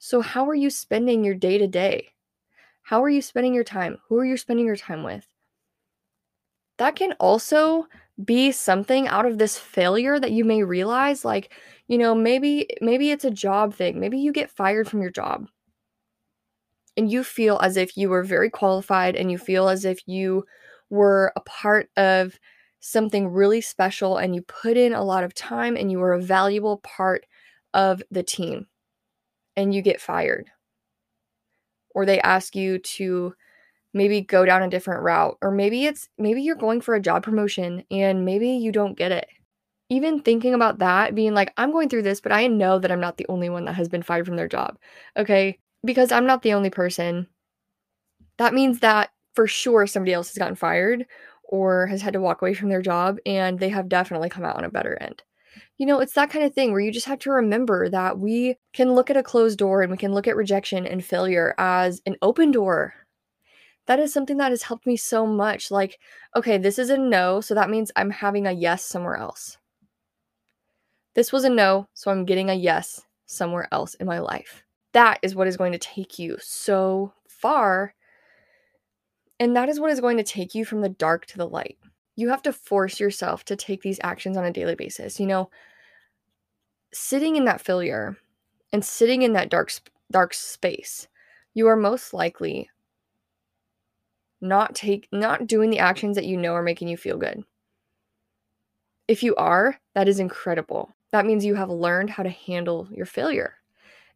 So, 0.00 0.20
how 0.20 0.48
are 0.48 0.54
you 0.56 0.68
spending 0.68 1.22
your 1.22 1.36
day 1.36 1.56
to 1.56 1.68
day? 1.68 2.14
How 2.82 3.02
are 3.04 3.10
you 3.10 3.22
spending 3.22 3.54
your 3.54 3.64
time? 3.64 3.98
Who 4.08 4.18
are 4.18 4.24
you 4.24 4.36
spending 4.36 4.66
your 4.66 4.76
time 4.76 5.02
with? 5.04 5.28
That 6.78 6.96
can 6.96 7.12
also 7.20 7.86
be 8.24 8.50
something 8.52 9.06
out 9.06 9.24
of 9.26 9.38
this 9.38 9.56
failure 9.58 10.18
that 10.18 10.32
you 10.32 10.44
may 10.44 10.62
realize 10.64 11.24
like, 11.24 11.52
you 11.86 11.96
know, 11.98 12.14
maybe 12.14 12.66
maybe 12.80 13.10
it's 13.10 13.24
a 13.24 13.30
job 13.30 13.74
thing. 13.74 14.00
Maybe 14.00 14.18
you 14.18 14.32
get 14.32 14.50
fired 14.50 14.88
from 14.88 15.00
your 15.00 15.10
job 15.10 15.48
and 16.96 17.10
you 17.10 17.24
feel 17.24 17.58
as 17.62 17.76
if 17.76 17.96
you 17.96 18.08
were 18.08 18.22
very 18.22 18.50
qualified 18.50 19.16
and 19.16 19.30
you 19.30 19.38
feel 19.38 19.68
as 19.68 19.84
if 19.84 20.06
you 20.06 20.44
were 20.90 21.32
a 21.36 21.40
part 21.40 21.88
of 21.96 22.38
something 22.80 23.28
really 23.28 23.60
special 23.60 24.16
and 24.16 24.34
you 24.34 24.42
put 24.42 24.76
in 24.76 24.92
a 24.92 25.04
lot 25.04 25.22
of 25.22 25.34
time 25.34 25.76
and 25.76 25.92
you 25.92 26.02
are 26.02 26.14
a 26.14 26.20
valuable 26.20 26.78
part 26.78 27.26
of 27.74 28.02
the 28.10 28.22
team 28.22 28.66
and 29.56 29.74
you 29.74 29.82
get 29.82 30.00
fired. 30.00 30.50
Or 31.94 32.06
they 32.06 32.20
ask 32.20 32.56
you 32.56 32.78
to 32.78 33.34
maybe 33.92 34.20
go 34.20 34.44
down 34.44 34.62
a 34.62 34.70
different 34.70 35.02
route 35.02 35.36
or 35.42 35.50
maybe 35.50 35.84
it's 35.84 36.08
maybe 36.16 36.42
you're 36.42 36.54
going 36.54 36.80
for 36.80 36.94
a 36.94 37.00
job 37.00 37.22
promotion 37.24 37.84
and 37.90 38.24
maybe 38.24 38.48
you 38.50 38.72
don't 38.72 38.96
get 38.96 39.12
it. 39.12 39.26
Even 39.88 40.20
thinking 40.20 40.54
about 40.54 40.78
that 40.78 41.16
being 41.16 41.34
like 41.34 41.52
i'm 41.56 41.72
going 41.72 41.88
through 41.88 42.02
this 42.02 42.20
but 42.20 42.30
i 42.30 42.46
know 42.46 42.78
that 42.78 42.92
i'm 42.92 43.00
not 43.00 43.16
the 43.16 43.26
only 43.28 43.48
one 43.48 43.64
that 43.64 43.74
has 43.74 43.88
been 43.88 44.02
fired 44.02 44.26
from 44.26 44.36
their 44.36 44.46
job. 44.46 44.78
Okay 45.16 45.58
because 45.84 46.12
i'm 46.12 46.26
not 46.26 46.42
the 46.42 46.52
only 46.52 46.70
person. 46.70 47.26
That 48.38 48.54
means 48.54 48.78
that 48.78 49.10
for 49.34 49.48
sure 49.48 49.86
somebody 49.86 50.12
else 50.12 50.28
has 50.28 50.38
gotten 50.38 50.54
fired 50.54 51.04
or 51.50 51.86
has 51.88 52.00
had 52.00 52.14
to 52.14 52.20
walk 52.20 52.40
away 52.40 52.54
from 52.54 52.70
their 52.70 52.82
job 52.82 53.18
and 53.26 53.58
they 53.58 53.68
have 53.68 53.88
definitely 53.88 54.30
come 54.30 54.44
out 54.44 54.56
on 54.56 54.64
a 54.64 54.70
better 54.70 54.96
end 55.00 55.22
you 55.78 55.86
know, 55.86 56.00
it's 56.00 56.12
that 56.12 56.30
kind 56.30 56.44
of 56.44 56.54
thing 56.54 56.72
where 56.72 56.80
you 56.80 56.92
just 56.92 57.06
have 57.06 57.18
to 57.20 57.30
remember 57.30 57.88
that 57.88 58.18
we 58.18 58.56
can 58.72 58.92
look 58.92 59.10
at 59.10 59.16
a 59.16 59.22
closed 59.22 59.58
door 59.58 59.82
and 59.82 59.90
we 59.90 59.96
can 59.96 60.12
look 60.12 60.28
at 60.28 60.36
rejection 60.36 60.86
and 60.86 61.04
failure 61.04 61.54
as 61.58 62.02
an 62.06 62.16
open 62.22 62.50
door. 62.50 62.94
That 63.86 63.98
is 63.98 64.12
something 64.12 64.36
that 64.36 64.50
has 64.50 64.64
helped 64.64 64.86
me 64.86 64.96
so 64.96 65.26
much. 65.26 65.70
Like, 65.70 65.98
okay, 66.36 66.58
this 66.58 66.78
is 66.78 66.90
a 66.90 66.98
no, 66.98 67.40
so 67.40 67.54
that 67.54 67.70
means 67.70 67.90
I'm 67.96 68.10
having 68.10 68.46
a 68.46 68.52
yes 68.52 68.84
somewhere 68.84 69.16
else. 69.16 69.56
This 71.14 71.32
was 71.32 71.44
a 71.44 71.50
no, 71.50 71.88
so 71.94 72.10
I'm 72.10 72.24
getting 72.24 72.50
a 72.50 72.54
yes 72.54 73.00
somewhere 73.26 73.66
else 73.72 73.94
in 73.94 74.06
my 74.06 74.18
life. 74.18 74.62
That 74.92 75.18
is 75.22 75.34
what 75.34 75.48
is 75.48 75.56
going 75.56 75.72
to 75.72 75.78
take 75.78 76.18
you 76.18 76.36
so 76.40 77.14
far. 77.28 77.94
And 79.40 79.56
that 79.56 79.70
is 79.70 79.80
what 79.80 79.90
is 79.90 80.00
going 80.00 80.18
to 80.18 80.22
take 80.22 80.54
you 80.54 80.66
from 80.66 80.82
the 80.82 80.90
dark 80.90 81.24
to 81.26 81.38
the 81.38 81.48
light. 81.48 81.78
You 82.14 82.28
have 82.28 82.42
to 82.42 82.52
force 82.52 83.00
yourself 83.00 83.42
to 83.46 83.56
take 83.56 83.80
these 83.80 83.98
actions 84.02 84.36
on 84.36 84.44
a 84.44 84.52
daily 84.52 84.74
basis. 84.74 85.18
You 85.18 85.26
know, 85.26 85.50
sitting 86.92 87.36
in 87.36 87.46
that 87.46 87.62
failure 87.62 88.18
and 88.70 88.84
sitting 88.84 89.22
in 89.22 89.32
that 89.32 89.48
dark 89.48 89.72
dark 90.12 90.34
space, 90.34 91.08
you 91.54 91.66
are 91.68 91.76
most 91.76 92.12
likely 92.12 92.68
not 94.42 94.74
take 94.74 95.08
not 95.10 95.46
doing 95.46 95.70
the 95.70 95.78
actions 95.78 96.16
that 96.16 96.26
you 96.26 96.36
know 96.36 96.52
are 96.52 96.62
making 96.62 96.88
you 96.88 96.98
feel 96.98 97.16
good. 97.16 97.42
If 99.08 99.22
you 99.22 99.34
are, 99.36 99.80
that 99.94 100.06
is 100.06 100.20
incredible. 100.20 100.94
That 101.12 101.26
means 101.26 101.44
you 101.44 101.54
have 101.54 101.70
learned 101.70 102.10
how 102.10 102.22
to 102.22 102.30
handle 102.30 102.88
your 102.92 103.06
failure. 103.06 103.54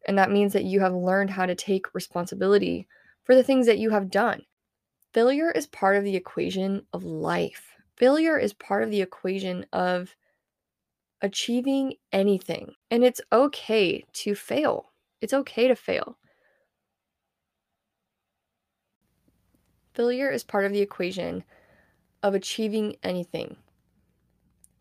And 0.06 0.18
that 0.18 0.30
means 0.30 0.52
that 0.52 0.64
you 0.64 0.80
have 0.80 0.94
learned 0.94 1.30
how 1.30 1.46
to 1.46 1.54
take 1.54 1.94
responsibility 1.94 2.86
for 3.24 3.34
the 3.34 3.42
things 3.42 3.66
that 3.66 3.78
you 3.78 3.90
have 3.90 4.10
done. 4.10 4.44
Failure 5.14 5.52
is 5.52 5.68
part 5.68 5.96
of 5.96 6.02
the 6.02 6.16
equation 6.16 6.84
of 6.92 7.04
life. 7.04 7.76
Failure 7.96 8.36
is 8.36 8.52
part 8.52 8.82
of 8.82 8.90
the 8.90 9.00
equation 9.00 9.64
of 9.72 10.16
achieving 11.22 11.94
anything. 12.10 12.74
And 12.90 13.04
it's 13.04 13.20
okay 13.32 14.04
to 14.12 14.34
fail. 14.34 14.90
It's 15.20 15.32
okay 15.32 15.68
to 15.68 15.76
fail. 15.76 16.18
Failure 19.94 20.30
is 20.32 20.42
part 20.42 20.64
of 20.64 20.72
the 20.72 20.80
equation 20.80 21.44
of 22.24 22.34
achieving 22.34 22.96
anything. 23.04 23.56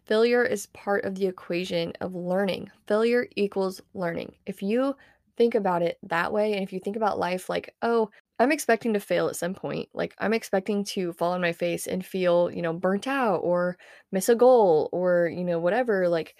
Failure 0.07 0.43
is 0.43 0.65
part 0.67 1.05
of 1.05 1.13
the 1.13 1.27
equation 1.27 1.93
of 2.01 2.15
learning. 2.15 2.71
Failure 2.87 3.27
equals 3.35 3.81
learning. 3.93 4.33
If 4.47 4.63
you 4.63 4.95
think 5.37 5.53
about 5.53 5.83
it 5.83 5.99
that 6.03 6.33
way, 6.33 6.53
and 6.53 6.63
if 6.63 6.73
you 6.73 6.79
think 6.79 6.95
about 6.95 7.19
life 7.19 7.49
like, 7.49 7.75
oh, 7.83 8.09
I'm 8.43 8.51
expecting 8.51 8.93
to 8.93 8.99
fail 8.99 9.27
at 9.27 9.35
some 9.35 9.53
point. 9.53 9.89
Like, 9.93 10.15
I'm 10.19 10.33
expecting 10.33 10.83
to 10.85 11.13
fall 11.13 11.33
on 11.33 11.41
my 11.41 11.53
face 11.53 11.87
and 11.87 12.05
feel, 12.05 12.51
you 12.51 12.61
know, 12.61 12.73
burnt 12.73 13.07
out 13.07 13.37
or 13.37 13.77
miss 14.11 14.29
a 14.29 14.35
goal 14.35 14.89
or, 14.91 15.31
you 15.33 15.43
know, 15.43 15.59
whatever. 15.59 16.09
Like, 16.09 16.35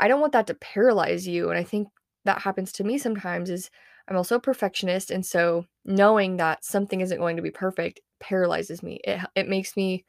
I 0.00 0.08
don't 0.08 0.20
want 0.20 0.32
that 0.34 0.46
to 0.48 0.54
paralyze 0.54 1.26
you. 1.26 1.50
And 1.50 1.58
I 1.58 1.64
think 1.64 1.88
that 2.24 2.42
happens 2.42 2.72
to 2.72 2.84
me 2.84 2.98
sometimes 2.98 3.50
is 3.50 3.70
I'm 4.08 4.16
also 4.16 4.36
a 4.36 4.40
perfectionist. 4.40 5.10
And 5.10 5.24
so 5.24 5.66
knowing 5.84 6.36
that 6.38 6.64
something 6.64 7.00
isn't 7.00 7.18
going 7.18 7.36
to 7.36 7.42
be 7.42 7.50
perfect 7.50 8.00
paralyzes 8.20 8.82
me. 8.82 9.00
It, 9.04 9.20
it 9.34 9.48
makes 9.48 9.76
me 9.76 10.04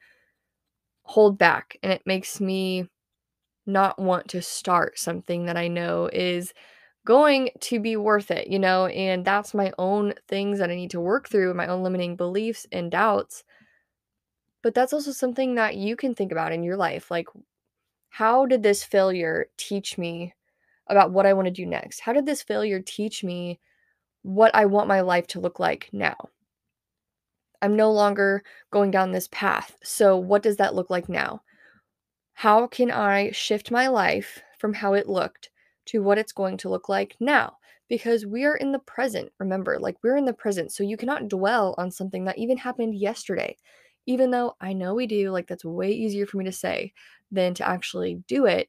hold 1.02 1.38
back 1.38 1.78
and 1.82 1.92
it 1.92 2.02
makes 2.04 2.40
me 2.40 2.88
not 3.66 3.98
want 3.98 4.28
to 4.28 4.42
start 4.42 4.98
something 4.98 5.46
that 5.46 5.56
I 5.56 5.68
know 5.68 6.08
is 6.12 6.52
going 7.06 7.50
to 7.60 7.78
be 7.78 7.96
worth 7.96 8.30
it, 8.32 8.48
you 8.48 8.58
know, 8.58 8.86
and 8.86 9.24
that's 9.24 9.54
my 9.54 9.72
own 9.78 10.12
things 10.26 10.58
that 10.58 10.70
I 10.70 10.74
need 10.74 10.90
to 10.90 11.00
work 11.00 11.28
through, 11.28 11.54
my 11.54 11.68
own 11.68 11.82
limiting 11.82 12.16
beliefs 12.16 12.66
and 12.72 12.90
doubts. 12.90 13.44
But 14.62 14.74
that's 14.74 14.92
also 14.92 15.12
something 15.12 15.54
that 15.54 15.76
you 15.76 15.94
can 15.94 16.14
think 16.14 16.32
about 16.32 16.52
in 16.52 16.64
your 16.64 16.76
life. 16.76 17.10
Like, 17.10 17.28
how 18.10 18.44
did 18.44 18.64
this 18.64 18.82
failure 18.82 19.46
teach 19.56 19.96
me 19.96 20.34
about 20.88 21.12
what 21.12 21.26
I 21.26 21.32
want 21.32 21.46
to 21.46 21.52
do 21.52 21.64
next? 21.64 22.00
How 22.00 22.12
did 22.12 22.26
this 22.26 22.42
failure 22.42 22.82
teach 22.84 23.22
me 23.22 23.60
what 24.22 24.52
I 24.54 24.64
want 24.64 24.88
my 24.88 25.00
life 25.00 25.28
to 25.28 25.40
look 25.40 25.60
like 25.60 25.88
now? 25.92 26.16
I'm 27.62 27.76
no 27.76 27.92
longer 27.92 28.42
going 28.72 28.90
down 28.90 29.12
this 29.12 29.28
path. 29.30 29.76
So, 29.82 30.16
what 30.16 30.42
does 30.42 30.56
that 30.56 30.74
look 30.74 30.90
like 30.90 31.08
now? 31.08 31.42
How 32.34 32.66
can 32.66 32.90
I 32.90 33.30
shift 33.30 33.70
my 33.70 33.86
life 33.86 34.42
from 34.58 34.74
how 34.74 34.94
it 34.94 35.08
looked 35.08 35.50
to 35.86 36.02
what 36.02 36.18
it's 36.18 36.32
going 36.32 36.56
to 36.58 36.68
look 36.68 36.88
like 36.88 37.16
now? 37.20 37.56
Because 37.88 38.26
we 38.26 38.44
are 38.44 38.56
in 38.56 38.72
the 38.72 38.80
present, 38.80 39.30
remember, 39.38 39.78
like 39.78 39.96
we're 40.02 40.16
in 40.16 40.24
the 40.24 40.32
present. 40.32 40.72
So, 40.72 40.82
you 40.82 40.96
cannot 40.96 41.28
dwell 41.28 41.74
on 41.78 41.90
something 41.90 42.24
that 42.24 42.38
even 42.38 42.56
happened 42.56 42.94
yesterday. 42.96 43.56
Even 44.06 44.30
though 44.30 44.54
I 44.60 44.72
know 44.72 44.94
we 44.94 45.06
do, 45.06 45.30
like 45.30 45.46
that's 45.46 45.64
way 45.64 45.90
easier 45.92 46.26
for 46.26 46.36
me 46.36 46.44
to 46.44 46.52
say 46.52 46.92
than 47.30 47.54
to 47.54 47.68
actually 47.68 48.22
do 48.28 48.46
it. 48.46 48.68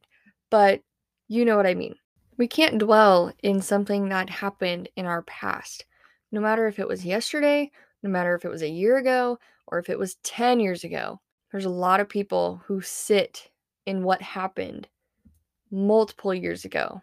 But 0.50 0.82
you 1.28 1.46
know 1.46 1.58
what 1.58 1.68
I 1.68 1.74
mean. 1.74 1.96
We 2.38 2.48
can't 2.48 2.78
dwell 2.78 3.34
in 3.44 3.62
something 3.62 4.10
that 4.10 4.30
happened 4.30 4.90
in 4.96 5.06
our 5.06 5.24
past, 5.24 5.86
no 6.32 6.40
matter 6.40 6.68
if 6.68 6.80
it 6.80 6.88
was 6.88 7.06
yesterday 7.06 7.72
no 8.04 8.10
matter 8.10 8.36
if 8.36 8.46
it 8.46 8.50
was 8.50 8.62
a 8.62 8.70
year 8.70 8.98
ago 8.98 9.38
or 9.68 9.80
if 9.80 9.90
it 9.90 10.00
was 10.00 10.16
10 10.24 10.60
years 10.60 10.84
ago. 10.84 11.20
There's 11.52 11.66
a 11.66 11.70
lot 11.70 12.00
of 12.00 12.10
people 12.10 12.62
who 12.66 12.82
sit 12.82 13.50
in 13.86 14.04
what 14.04 14.22
happened 14.22 14.88
multiple 15.72 16.34
years 16.34 16.66
ago 16.66 17.02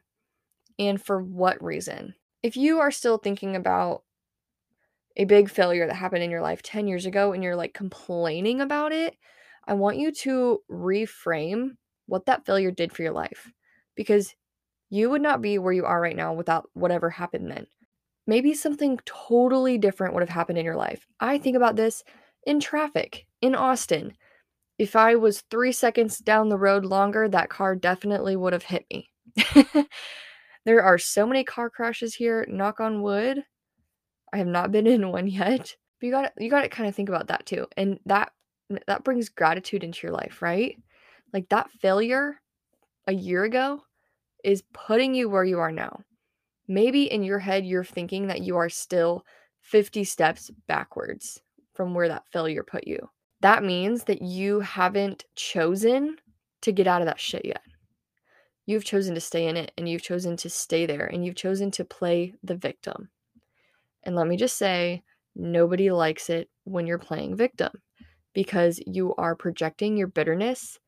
and 0.79 1.01
for 1.01 1.23
what 1.23 1.63
reason. 1.63 2.15
If 2.43 2.57
you 2.57 2.81
are 2.81 2.91
still 2.91 3.19
thinking 3.19 3.57
about 3.57 4.03
a 5.17 5.25
big 5.25 5.49
failure 5.49 5.87
that 5.87 5.95
happened 5.95 6.23
in 6.23 6.31
your 6.31 6.43
life 6.43 6.63
10 6.63 6.87
years 6.87 7.07
ago 7.07 7.33
and 7.33 7.43
you're 7.43 7.57
like 7.57 7.73
complaining 7.73 8.61
about 8.61 8.93
it, 8.93 9.17
I 9.67 9.75
want 9.75 9.99
you 9.99 10.13
to 10.13 10.61
reframe 10.71 11.77
what 12.07 12.27
that 12.27 12.45
failure 12.45 12.71
did 12.71 12.93
for 12.93 13.03
your 13.03 13.13
life 13.13 13.51
because 13.95 14.35
you 14.91 15.09
would 15.11 15.23
not 15.23 15.41
be 15.41 15.59
where 15.59 15.73
you 15.73 15.87
are 15.87 16.01
right 16.01 16.17
now 16.17 16.35
without 16.35 16.69
whatever 16.75 17.11
happened 17.11 17.51
then 17.51 17.67
maybe 18.27 18.55
something 18.55 18.99
totally 19.05 19.79
different 19.79 20.15
would 20.15 20.23
have 20.23 20.29
happened 20.29 20.59
in 20.59 20.65
your 20.65 20.77
life. 20.77 21.07
I 21.21 21.39
think 21.39 21.57
about 21.57 21.77
this 21.77 22.03
in 22.47 22.61
traffic 22.61 23.27
in 23.41 23.55
Austin. 23.55 24.15
If 24.79 24.97
I 24.97 25.15
was 25.17 25.43
three 25.51 25.73
seconds 25.73 26.19
down 26.19 26.49
the 26.49 26.59
road 26.59 26.85
longer, 26.85 27.29
that 27.29 27.49
car 27.49 27.77
definitely 27.77 28.37
would 28.37 28.53
have 28.53 28.65
hit 28.65 28.87
me. 28.91 29.11
there 30.65 30.83
are 30.83 30.99
so 30.99 31.27
many 31.27 31.45
car 31.45 31.71
crashes 31.71 32.15
here, 32.15 32.47
knock 32.49 32.81
on 32.81 33.03
wood. 33.03 33.43
I 34.33 34.39
have 34.39 34.47
not 34.47 34.73
been 34.73 34.87
in 34.89 35.11
one 35.11 35.29
yet. 35.29 35.77
But 36.01 36.07
you 36.07 36.11
got 36.13 36.33
you 36.39 36.51
got 36.51 36.63
to 36.63 36.69
kind 36.69 36.89
of 36.89 36.95
think 36.95 37.09
about 37.09 37.29
that 37.29 37.47
too. 37.47 37.67
And 37.77 37.99
that 38.07 38.33
that 38.87 39.05
brings 39.05 39.29
gratitude 39.29 39.85
into 39.85 40.07
your 40.07 40.13
life, 40.13 40.43
right? 40.43 40.77
Like 41.33 41.49
that 41.51 41.71
failure 41.71 42.41
a 43.07 43.13
year 43.13 43.45
ago 43.45 43.83
is 44.43 44.63
putting 44.73 45.15
you 45.15 45.29
where 45.29 45.45
you 45.45 45.59
are 45.59 45.73
now 45.73 46.01
maybe 46.69 47.05
in 47.05 47.23
your 47.23 47.39
head 47.39 47.67
you're 47.67 47.85
thinking 47.85 48.27
that 48.27 48.43
you 48.43 48.57
are 48.57 48.69
still 48.69 49.25
50 49.61 50.05
steps 50.05 50.51
backwards 50.67 51.41
from 51.75 51.95
where 51.95 52.09
that 52.09 52.25
failure 52.33 52.63
put 52.63 52.87
you. 52.87 52.99
That 53.41 53.65
means 53.65 54.05
that 54.05 54.23
you 54.23 54.61
haven't 54.61 55.25
chosen 55.35 56.17
to 56.63 56.73
get 56.73 56.87
out 56.87 57.03
of 57.03 57.07
that 57.07 57.21
shit 57.21 57.45
yet. 57.45 57.61
You've 58.67 58.85
chosen 58.85 59.15
to 59.15 59.21
stay 59.21 59.47
in 59.47 59.57
it 59.57 59.73
and 59.77 59.89
you've 59.89 60.03
chosen 60.03 60.37
to 60.39 60.51
stay 60.51 60.87
there 60.87 61.07
and 61.07 61.25
you've 61.25 61.37
chosen 61.37 61.71
to 61.73 61.85
play 61.85 62.35
the 62.43 62.57
victim. 62.57 63.11
And 64.05 64.17
let 64.17 64.27
me 64.27 64.37
just 64.37 64.57
say, 64.57 65.03
nobody 65.35 65.91
likes 65.91 66.31
it 66.31 66.49
when 66.65 66.87
you're 66.87 66.99
playing 66.99 67.37
victim 67.37 67.71
because 68.33 68.81
you 68.87 69.15
are 69.17 69.35
projecting 69.35 69.97
your 69.97 70.07
bitterness 70.07 70.79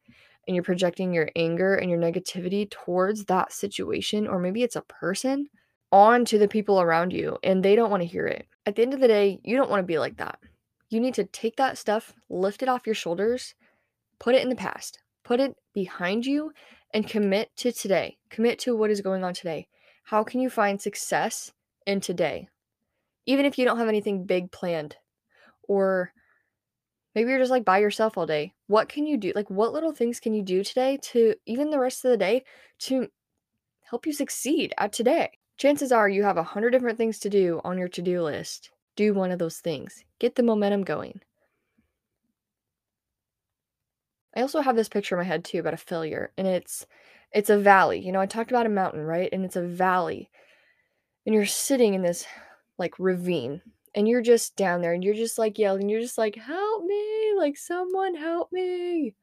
and 0.46 0.54
you're 0.54 0.64
projecting 0.64 1.12
your 1.12 1.28
anger 1.36 1.74
and 1.74 1.90
your 1.90 1.98
negativity 1.98 2.70
towards 2.70 3.24
that 3.24 3.52
situation, 3.52 4.26
or 4.26 4.38
maybe 4.38 4.62
it's 4.62 4.76
a 4.76 4.82
person 4.82 5.46
onto 5.92 6.38
the 6.38 6.48
people 6.48 6.80
around 6.80 7.12
you 7.12 7.38
and 7.42 7.62
they 7.62 7.76
don't 7.76 7.90
want 7.90 8.02
to 8.02 8.08
hear 8.08 8.26
it. 8.26 8.46
At 8.64 8.76
the 8.76 8.82
end 8.82 8.94
of 8.94 9.00
the 9.00 9.08
day, 9.08 9.40
you 9.44 9.56
don't 9.56 9.70
want 9.70 9.80
to 9.80 9.86
be 9.86 9.98
like 9.98 10.16
that. 10.18 10.38
You 10.88 11.00
need 11.00 11.14
to 11.14 11.24
take 11.24 11.56
that 11.56 11.78
stuff, 11.78 12.12
lift 12.30 12.62
it 12.62 12.68
off 12.68 12.86
your 12.86 12.94
shoulders, 12.94 13.54
put 14.18 14.34
it 14.34 14.42
in 14.42 14.48
the 14.48 14.56
past, 14.56 15.00
put 15.24 15.40
it 15.40 15.56
behind 15.76 16.24
you, 16.24 16.52
and 16.94 17.06
commit 17.06 17.54
to 17.58 17.70
today. 17.70 18.16
Commit 18.30 18.58
to 18.60 18.74
what 18.74 18.90
is 18.90 19.02
going 19.02 19.22
on 19.22 19.34
today. 19.34 19.68
How 20.04 20.24
can 20.24 20.40
you 20.40 20.48
find 20.48 20.80
success 20.80 21.52
in 21.86 22.00
today? 22.00 22.48
Even 23.26 23.44
if 23.44 23.58
you 23.58 23.66
don't 23.66 23.76
have 23.76 23.86
anything 23.86 24.24
big 24.24 24.50
planned, 24.50 24.96
or 25.68 26.12
maybe 27.14 27.28
you're 27.28 27.38
just 27.38 27.50
like 27.50 27.66
by 27.66 27.78
yourself 27.78 28.16
all 28.16 28.24
day, 28.24 28.54
what 28.68 28.88
can 28.88 29.06
you 29.06 29.18
do? 29.18 29.32
Like, 29.36 29.50
what 29.50 29.74
little 29.74 29.92
things 29.92 30.18
can 30.18 30.32
you 30.32 30.42
do 30.42 30.64
today 30.64 30.98
to 31.12 31.34
even 31.44 31.68
the 31.68 31.78
rest 31.78 32.04
of 32.04 32.10
the 32.10 32.16
day 32.16 32.44
to 32.80 33.08
help 33.90 34.06
you 34.06 34.14
succeed 34.14 34.72
at 34.78 34.94
today? 34.94 35.28
Chances 35.58 35.92
are 35.92 36.08
you 36.08 36.22
have 36.22 36.38
a 36.38 36.42
hundred 36.42 36.70
different 36.70 36.96
things 36.96 37.18
to 37.18 37.28
do 37.28 37.60
on 37.64 37.76
your 37.76 37.88
to 37.88 38.00
do 38.00 38.22
list. 38.22 38.70
Do 38.96 39.12
one 39.12 39.30
of 39.30 39.38
those 39.38 39.58
things, 39.58 40.04
get 40.18 40.36
the 40.36 40.42
momentum 40.42 40.84
going. 40.84 41.20
I 44.36 44.42
also 44.42 44.60
have 44.60 44.76
this 44.76 44.88
picture 44.88 45.16
in 45.16 45.20
my 45.20 45.24
head 45.24 45.44
too 45.44 45.58
about 45.58 45.74
a 45.74 45.78
failure, 45.78 46.30
and 46.36 46.46
it's 46.46 46.86
it's 47.32 47.50
a 47.50 47.58
valley. 47.58 47.98
You 48.00 48.12
know, 48.12 48.20
I 48.20 48.26
talked 48.26 48.50
about 48.50 48.66
a 48.66 48.70
mountain, 48.70 49.00
right? 49.00 49.30
And 49.32 49.44
it's 49.44 49.56
a 49.56 49.62
valley. 49.62 50.30
And 51.24 51.34
you're 51.34 51.46
sitting 51.46 51.94
in 51.94 52.02
this 52.02 52.26
like 52.78 52.98
ravine 52.98 53.62
and 53.94 54.06
you're 54.06 54.22
just 54.22 54.56
down 54.56 54.82
there 54.82 54.92
and 54.92 55.02
you're 55.02 55.14
just 55.14 55.38
like 55.38 55.58
yelling, 55.58 55.88
you're 55.88 56.00
just 56.00 56.18
like, 56.18 56.36
"Help 56.36 56.84
me! 56.84 57.32
Like 57.36 57.56
someone 57.56 58.14
help 58.14 58.52
me!" 58.52 59.14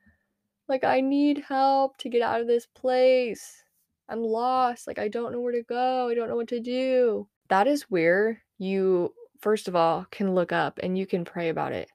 Like 0.68 0.84
I 0.84 1.02
need 1.02 1.44
help 1.48 1.98
to 2.00 2.10
get 2.10 2.22
out 2.24 2.42
of 2.42 2.48
this 2.48 2.66
place. 2.66 3.64
I'm 4.10 4.24
lost. 4.24 4.88
Like 4.88 5.00
I 5.00 5.08
don't 5.10 5.32
know 5.32 5.40
where 5.42 5.54
to 5.54 5.64
go. 5.64 6.10
I 6.10 6.16
don't 6.16 6.30
know 6.30 6.36
what 6.36 6.50
to 6.50 6.60
do. 6.60 7.28
That 7.50 7.68
is 7.68 7.84
where 7.84 8.44
you 8.58 9.14
first 9.40 9.68
of 9.68 9.76
all 9.76 10.08
can 10.12 10.34
look 10.34 10.52
up 10.52 10.80
and 10.82 10.98
you 10.98 11.06
can 11.06 11.26
pray 11.26 11.50
about 11.50 11.74
it 11.74 11.90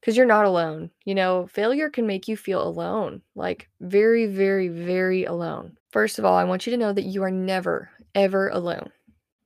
because 0.00 0.16
you're 0.16 0.26
not 0.26 0.44
alone. 0.44 0.90
You 1.04 1.14
know, 1.14 1.46
failure 1.46 1.90
can 1.90 2.06
make 2.06 2.28
you 2.28 2.36
feel 2.36 2.62
alone, 2.62 3.22
like 3.34 3.68
very, 3.80 4.26
very, 4.26 4.68
very 4.68 5.24
alone. 5.24 5.76
First 5.90 6.18
of 6.18 6.24
all, 6.24 6.36
I 6.36 6.44
want 6.44 6.66
you 6.66 6.70
to 6.72 6.76
know 6.76 6.92
that 6.92 7.04
you 7.04 7.22
are 7.22 7.30
never, 7.30 7.90
ever 8.14 8.48
alone. 8.48 8.90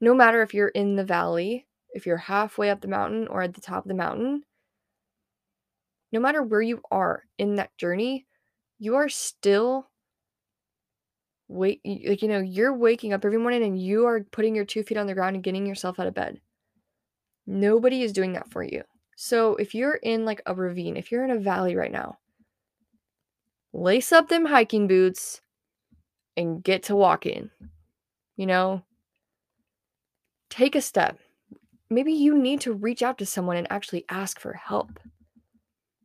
No 0.00 0.14
matter 0.14 0.42
if 0.42 0.52
you're 0.54 0.68
in 0.68 0.96
the 0.96 1.04
valley, 1.04 1.66
if 1.94 2.06
you're 2.06 2.16
halfway 2.16 2.70
up 2.70 2.80
the 2.80 2.88
mountain 2.88 3.28
or 3.28 3.42
at 3.42 3.54
the 3.54 3.60
top 3.60 3.84
of 3.84 3.88
the 3.88 3.94
mountain, 3.94 4.42
no 6.10 6.20
matter 6.20 6.42
where 6.42 6.62
you 6.62 6.82
are 6.90 7.24
in 7.38 7.56
that 7.56 7.76
journey, 7.78 8.26
you 8.78 8.96
are 8.96 9.08
still 9.08 9.88
wait 11.48 11.80
like 11.84 12.22
you 12.22 12.28
know 12.28 12.40
you're 12.40 12.74
waking 12.74 13.12
up 13.12 13.24
every 13.24 13.38
morning 13.38 13.62
and 13.62 13.80
you 13.80 14.06
are 14.06 14.24
putting 14.32 14.54
your 14.54 14.64
two 14.64 14.82
feet 14.82 14.96
on 14.96 15.06
the 15.06 15.14
ground 15.14 15.36
and 15.36 15.44
getting 15.44 15.66
yourself 15.66 16.00
out 16.00 16.06
of 16.06 16.14
bed 16.14 16.40
nobody 17.46 18.02
is 18.02 18.12
doing 18.12 18.32
that 18.32 18.50
for 18.50 18.62
you 18.62 18.82
so 19.16 19.56
if 19.56 19.74
you're 19.74 19.94
in 19.94 20.24
like 20.24 20.42
a 20.46 20.54
ravine, 20.54 20.96
if 20.96 21.10
you're 21.10 21.24
in 21.24 21.30
a 21.30 21.38
valley 21.38 21.76
right 21.76 21.92
now, 21.92 22.18
lace 23.72 24.12
up 24.12 24.28
them 24.28 24.46
hiking 24.46 24.88
boots 24.88 25.40
and 26.36 26.62
get 26.62 26.84
to 26.84 26.96
walking. 26.96 27.50
You 28.36 28.46
know, 28.46 28.82
take 30.48 30.74
a 30.74 30.80
step. 30.80 31.18
Maybe 31.90 32.12
you 32.12 32.38
need 32.38 32.62
to 32.62 32.72
reach 32.72 33.02
out 33.02 33.18
to 33.18 33.26
someone 33.26 33.56
and 33.56 33.70
actually 33.70 34.06
ask 34.08 34.40
for 34.40 34.54
help 34.54 34.98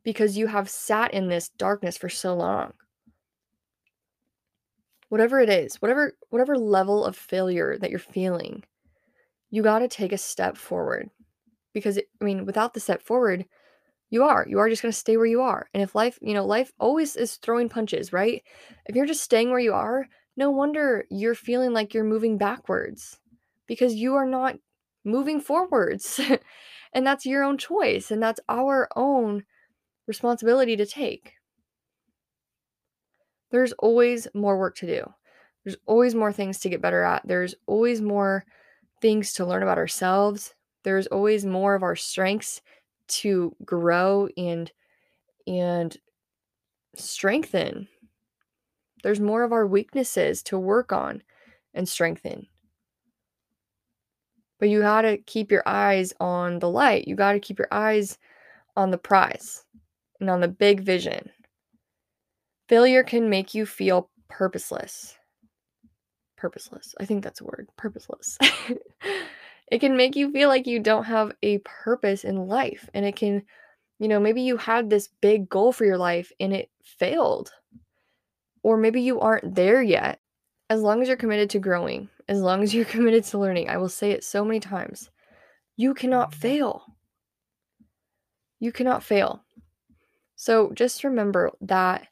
because 0.04 0.36
you 0.36 0.46
have 0.46 0.68
sat 0.68 1.14
in 1.14 1.28
this 1.28 1.48
darkness 1.48 1.96
for 1.96 2.10
so 2.10 2.34
long. 2.34 2.74
Whatever 5.08 5.40
it 5.40 5.48
is, 5.48 5.76
whatever 5.76 6.12
whatever 6.28 6.58
level 6.58 7.06
of 7.06 7.16
failure 7.16 7.78
that 7.78 7.88
you're 7.88 7.98
feeling, 7.98 8.64
you 9.50 9.62
got 9.62 9.78
to 9.78 9.88
take 9.88 10.12
a 10.12 10.18
step 10.18 10.58
forward 10.58 11.08
because 11.78 11.98
I 11.98 12.24
mean, 12.24 12.44
without 12.44 12.74
the 12.74 12.80
step 12.80 13.02
forward, 13.02 13.46
you 14.10 14.24
are 14.24 14.46
you 14.48 14.58
are 14.58 14.68
just 14.68 14.82
going 14.82 14.92
to 14.92 14.98
stay 14.98 15.16
where 15.16 15.26
you 15.26 15.40
are. 15.40 15.68
And 15.74 15.82
if 15.82 15.94
life, 15.94 16.18
you 16.22 16.34
know, 16.34 16.46
life 16.46 16.72
always 16.78 17.16
is 17.16 17.36
throwing 17.36 17.68
punches, 17.68 18.12
right? 18.12 18.42
If 18.86 18.96
you're 18.96 19.06
just 19.06 19.22
staying 19.22 19.50
where 19.50 19.60
you 19.60 19.74
are, 19.74 20.06
no 20.36 20.50
wonder 20.50 21.04
you're 21.10 21.34
feeling 21.34 21.72
like 21.72 21.92
you're 21.92 22.04
moving 22.04 22.38
backwards 22.38 23.18
because 23.66 23.94
you 23.94 24.14
are 24.14 24.26
not 24.26 24.56
moving 25.04 25.40
forwards. 25.40 26.20
and 26.92 27.06
that's 27.06 27.26
your 27.26 27.44
own 27.44 27.58
choice 27.58 28.10
and 28.10 28.22
that's 28.22 28.40
our 28.48 28.88
own 28.96 29.44
responsibility 30.06 30.76
to 30.76 30.86
take. 30.86 31.34
There's 33.50 33.72
always 33.72 34.28
more 34.34 34.58
work 34.58 34.76
to 34.76 34.86
do. 34.86 35.04
There's 35.64 35.76
always 35.86 36.14
more 36.14 36.32
things 36.32 36.60
to 36.60 36.68
get 36.68 36.82
better 36.82 37.02
at. 37.02 37.26
There's 37.26 37.54
always 37.66 38.00
more 38.00 38.44
things 39.00 39.32
to 39.34 39.44
learn 39.44 39.62
about 39.62 39.78
ourselves 39.78 40.54
there's 40.84 41.06
always 41.08 41.44
more 41.44 41.74
of 41.74 41.82
our 41.82 41.96
strengths 41.96 42.60
to 43.08 43.54
grow 43.64 44.28
and 44.36 44.70
and 45.46 45.96
strengthen. 46.94 47.88
There's 49.02 49.20
more 49.20 49.42
of 49.44 49.52
our 49.52 49.66
weaknesses 49.66 50.42
to 50.44 50.58
work 50.58 50.92
on 50.92 51.22
and 51.74 51.88
strengthen. 51.88 52.46
But 54.58 54.68
you 54.68 54.80
got 54.80 55.02
to 55.02 55.18
keep 55.18 55.52
your 55.52 55.62
eyes 55.66 56.12
on 56.18 56.58
the 56.58 56.68
light. 56.68 57.06
You 57.06 57.14
got 57.14 57.32
to 57.32 57.40
keep 57.40 57.58
your 57.58 57.68
eyes 57.70 58.18
on 58.76 58.90
the 58.90 58.98
prize 58.98 59.64
and 60.20 60.28
on 60.28 60.40
the 60.40 60.48
big 60.48 60.80
vision. 60.80 61.30
Failure 62.68 63.04
can 63.04 63.30
make 63.30 63.54
you 63.54 63.64
feel 63.64 64.10
purposeless. 64.28 65.16
Purposeless. 66.36 66.94
I 67.00 67.04
think 67.04 67.24
that's 67.24 67.40
a 67.40 67.44
word. 67.44 67.68
Purposeless 67.76 68.36
It 69.70 69.80
can 69.80 69.96
make 69.96 70.16
you 70.16 70.32
feel 70.32 70.48
like 70.48 70.66
you 70.66 70.80
don't 70.80 71.04
have 71.04 71.32
a 71.42 71.58
purpose 71.58 72.24
in 72.24 72.48
life. 72.48 72.88
And 72.94 73.04
it 73.04 73.16
can, 73.16 73.42
you 73.98 74.08
know, 74.08 74.18
maybe 74.18 74.42
you 74.42 74.56
had 74.56 74.88
this 74.88 75.08
big 75.20 75.48
goal 75.48 75.72
for 75.72 75.84
your 75.84 75.98
life 75.98 76.32
and 76.40 76.54
it 76.54 76.70
failed. 76.82 77.50
Or 78.62 78.76
maybe 78.76 79.02
you 79.02 79.20
aren't 79.20 79.54
there 79.54 79.82
yet. 79.82 80.20
As 80.70 80.82
long 80.82 81.00
as 81.00 81.08
you're 81.08 81.16
committed 81.16 81.50
to 81.50 81.58
growing, 81.58 82.08
as 82.28 82.40
long 82.40 82.62
as 82.62 82.74
you're 82.74 82.84
committed 82.96 83.24
to 83.24 83.38
learning, 83.38 83.68
I 83.68 83.76
will 83.76 83.88
say 83.88 84.10
it 84.10 84.24
so 84.24 84.44
many 84.44 84.60
times 84.60 85.10
you 85.76 85.94
cannot 85.94 86.34
fail. 86.34 86.96
You 88.58 88.72
cannot 88.72 89.04
fail. 89.04 89.44
So 90.34 90.72
just 90.74 91.04
remember 91.04 91.52
that 91.60 92.08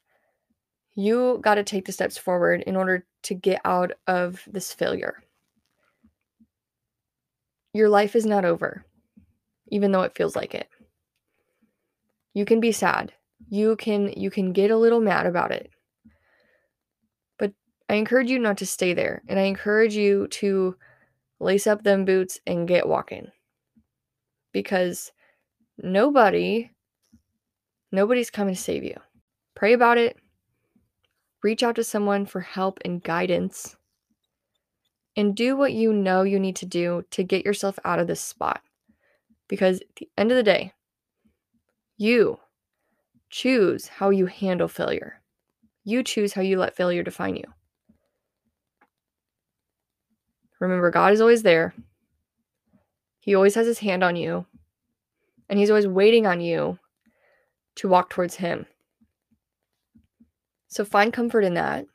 you 0.95 1.39
got 1.41 1.55
to 1.55 1.63
take 1.63 1.85
the 1.85 1.91
steps 1.91 2.17
forward 2.17 2.61
in 2.61 2.75
order 2.75 3.05
to 3.23 3.33
get 3.33 3.61
out 3.65 3.91
of 4.07 4.41
this 4.47 4.73
failure. 4.73 5.21
Your 7.77 7.89
life 7.89 8.15
is 8.15 8.25
not 8.25 8.43
over, 8.43 8.83
even 9.67 9.91
though 9.91 10.01
it 10.01 10.15
feels 10.15 10.35
like 10.35 10.55
it. 10.55 10.67
You 12.33 12.43
can 12.43 12.59
be 12.59 12.71
sad. 12.71 13.13
You 13.49 13.75
can 13.75 14.11
you 14.13 14.31
can 14.31 14.51
get 14.51 14.71
a 14.71 14.77
little 14.77 14.99
mad 14.99 15.27
about 15.27 15.51
it. 15.51 15.69
But 17.37 17.53
I 17.87 17.93
encourage 17.93 18.31
you 18.31 18.39
not 18.39 18.57
to 18.57 18.65
stay 18.65 18.95
there, 18.95 19.21
and 19.27 19.37
I 19.37 19.43
encourage 19.43 19.93
you 19.93 20.27
to 20.39 20.75
lace 21.39 21.67
up 21.67 21.83
them 21.83 22.03
boots 22.03 22.39
and 22.47 22.67
get 22.67 22.87
walking. 22.87 23.27
Because 24.51 25.11
nobody 25.77 26.71
nobody's 27.91 28.31
coming 28.31 28.55
to 28.55 28.59
save 28.59 28.85
you. 28.85 28.97
Pray 29.53 29.73
about 29.73 29.99
it. 29.99 30.17
Reach 31.43 31.61
out 31.61 31.75
to 31.75 31.83
someone 31.83 32.25
for 32.25 32.41
help 32.41 32.79
and 32.83 33.03
guidance 33.03 33.76
and 35.17 35.35
do 35.35 35.57
what 35.57 35.73
you 35.73 35.91
know 35.91 36.21
you 36.21 36.39
need 36.39 36.55
to 36.57 36.65
do 36.65 37.03
to 37.09 37.23
get 37.23 37.43
yourself 37.43 37.79
out 37.83 37.97
of 37.97 38.05
this 38.05 38.21
spot. 38.21 38.61
Because 39.47 39.81
at 39.81 39.95
the 39.95 40.09
end 40.15 40.31
of 40.31 40.37
the 40.37 40.43
day, 40.43 40.73
you 41.97 42.39
choose 43.31 43.87
how 43.87 44.11
you 44.11 44.27
handle 44.27 44.67
failure. 44.67 45.19
You 45.83 46.03
choose 46.03 46.33
how 46.33 46.43
you 46.43 46.59
let 46.59 46.75
failure 46.75 47.01
define 47.01 47.35
you. 47.35 47.45
Remember, 50.59 50.91
God 50.91 51.13
is 51.13 51.21
always 51.21 51.43
there. 51.43 51.73
He 53.19 53.33
always 53.33 53.55
has 53.55 53.65
his 53.67 53.79
hand 53.79 54.03
on 54.03 54.15
you, 54.15 54.45
and 55.49 55.57
he's 55.57 55.69
always 55.69 55.87
waiting 55.87 56.27
on 56.27 56.41
you 56.41 56.77
to 57.75 57.87
walk 57.87 58.09
towards 58.09 58.35
him. 58.35 58.65
So 60.67 60.85
find 60.85 61.11
comfort 61.11 61.43
in 61.43 61.55
that 61.55 61.87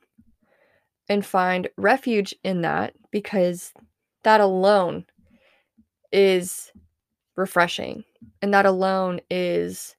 and 1.08 1.24
find 1.24 1.68
refuge 1.76 2.34
in 2.44 2.62
that 2.62 2.94
because 3.10 3.72
that 4.22 4.40
alone 4.40 5.04
is 6.12 6.72
refreshing 7.36 8.04
and 8.40 8.52
that 8.52 8.66
alone 8.66 9.20
is 9.30 9.96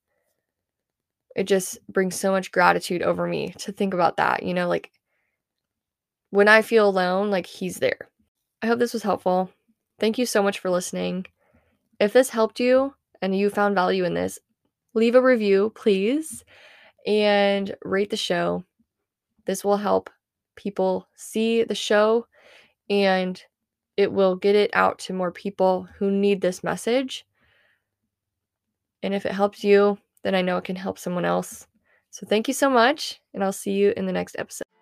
it 1.36 1.46
just 1.46 1.80
brings 1.92 2.16
so 2.16 2.32
much 2.32 2.52
gratitude 2.52 3.02
over 3.02 3.28
me 3.28 3.54
to 3.58 3.72
think 3.72 3.94
about 3.94 4.18
that 4.18 4.44
you 4.44 4.54
know 4.54 4.68
like 4.68 4.92
when 6.30 6.48
i 6.48 6.62
feel 6.62 6.88
alone 6.88 7.30
like 7.32 7.46
he's 7.46 7.78
there. 7.78 8.08
I 8.62 8.68
hope 8.68 8.80
this 8.80 8.94
was 8.94 9.04
helpful. 9.04 9.52
Thank 10.00 10.18
you 10.18 10.26
so 10.26 10.42
much 10.42 10.60
for 10.60 10.70
listening. 10.70 11.26
If 12.00 12.13
this 12.13 12.30
helped 12.30 12.62
you 12.62 12.94
and 13.22 13.38
you 13.38 13.50
found 13.50 13.76
value 13.76 14.06
in 14.06 14.13
this 14.13 14.39
leave 14.94 15.16
a 15.16 15.22
review 15.22 15.72
please 15.76 16.44
and 17.06 17.76
rate 17.84 18.10
the 18.10 18.18
show. 18.18 18.63
This 19.46 19.63
will 19.63 19.78
help 19.78 20.10
people 20.56 21.08
see 21.16 21.63
the 21.63 21.76
show 21.76 22.28
and 22.89 23.42
it 23.98 24.12
will 24.12 24.36
get 24.36 24.56
it 24.56 24.72
out 24.74 25.00
to 25.00 25.13
more 25.13 25.32
people 25.32 25.88
who 25.98 26.10
need 26.12 26.42
this 26.42 26.63
message. 26.63 27.26
And 29.02 29.13
if 29.13 29.26
it 29.26 29.34
helps 29.34 29.63
you, 29.63 29.98
then 30.24 30.36
I 30.36 30.42
know 30.42 30.58
it 30.58 30.63
can 30.63 30.76
help 30.76 30.98
someone 30.98 31.26
else. 31.26 31.68
So 32.10 32.26
thank 32.26 32.48
you 32.48 32.54
so 32.54 32.70
much, 32.70 33.20
and 33.34 33.44
I'll 33.44 33.52
see 33.52 33.72
you 33.72 33.94
in 33.98 34.06
the 34.06 34.13
next 34.13 34.36
episode. 34.38 34.72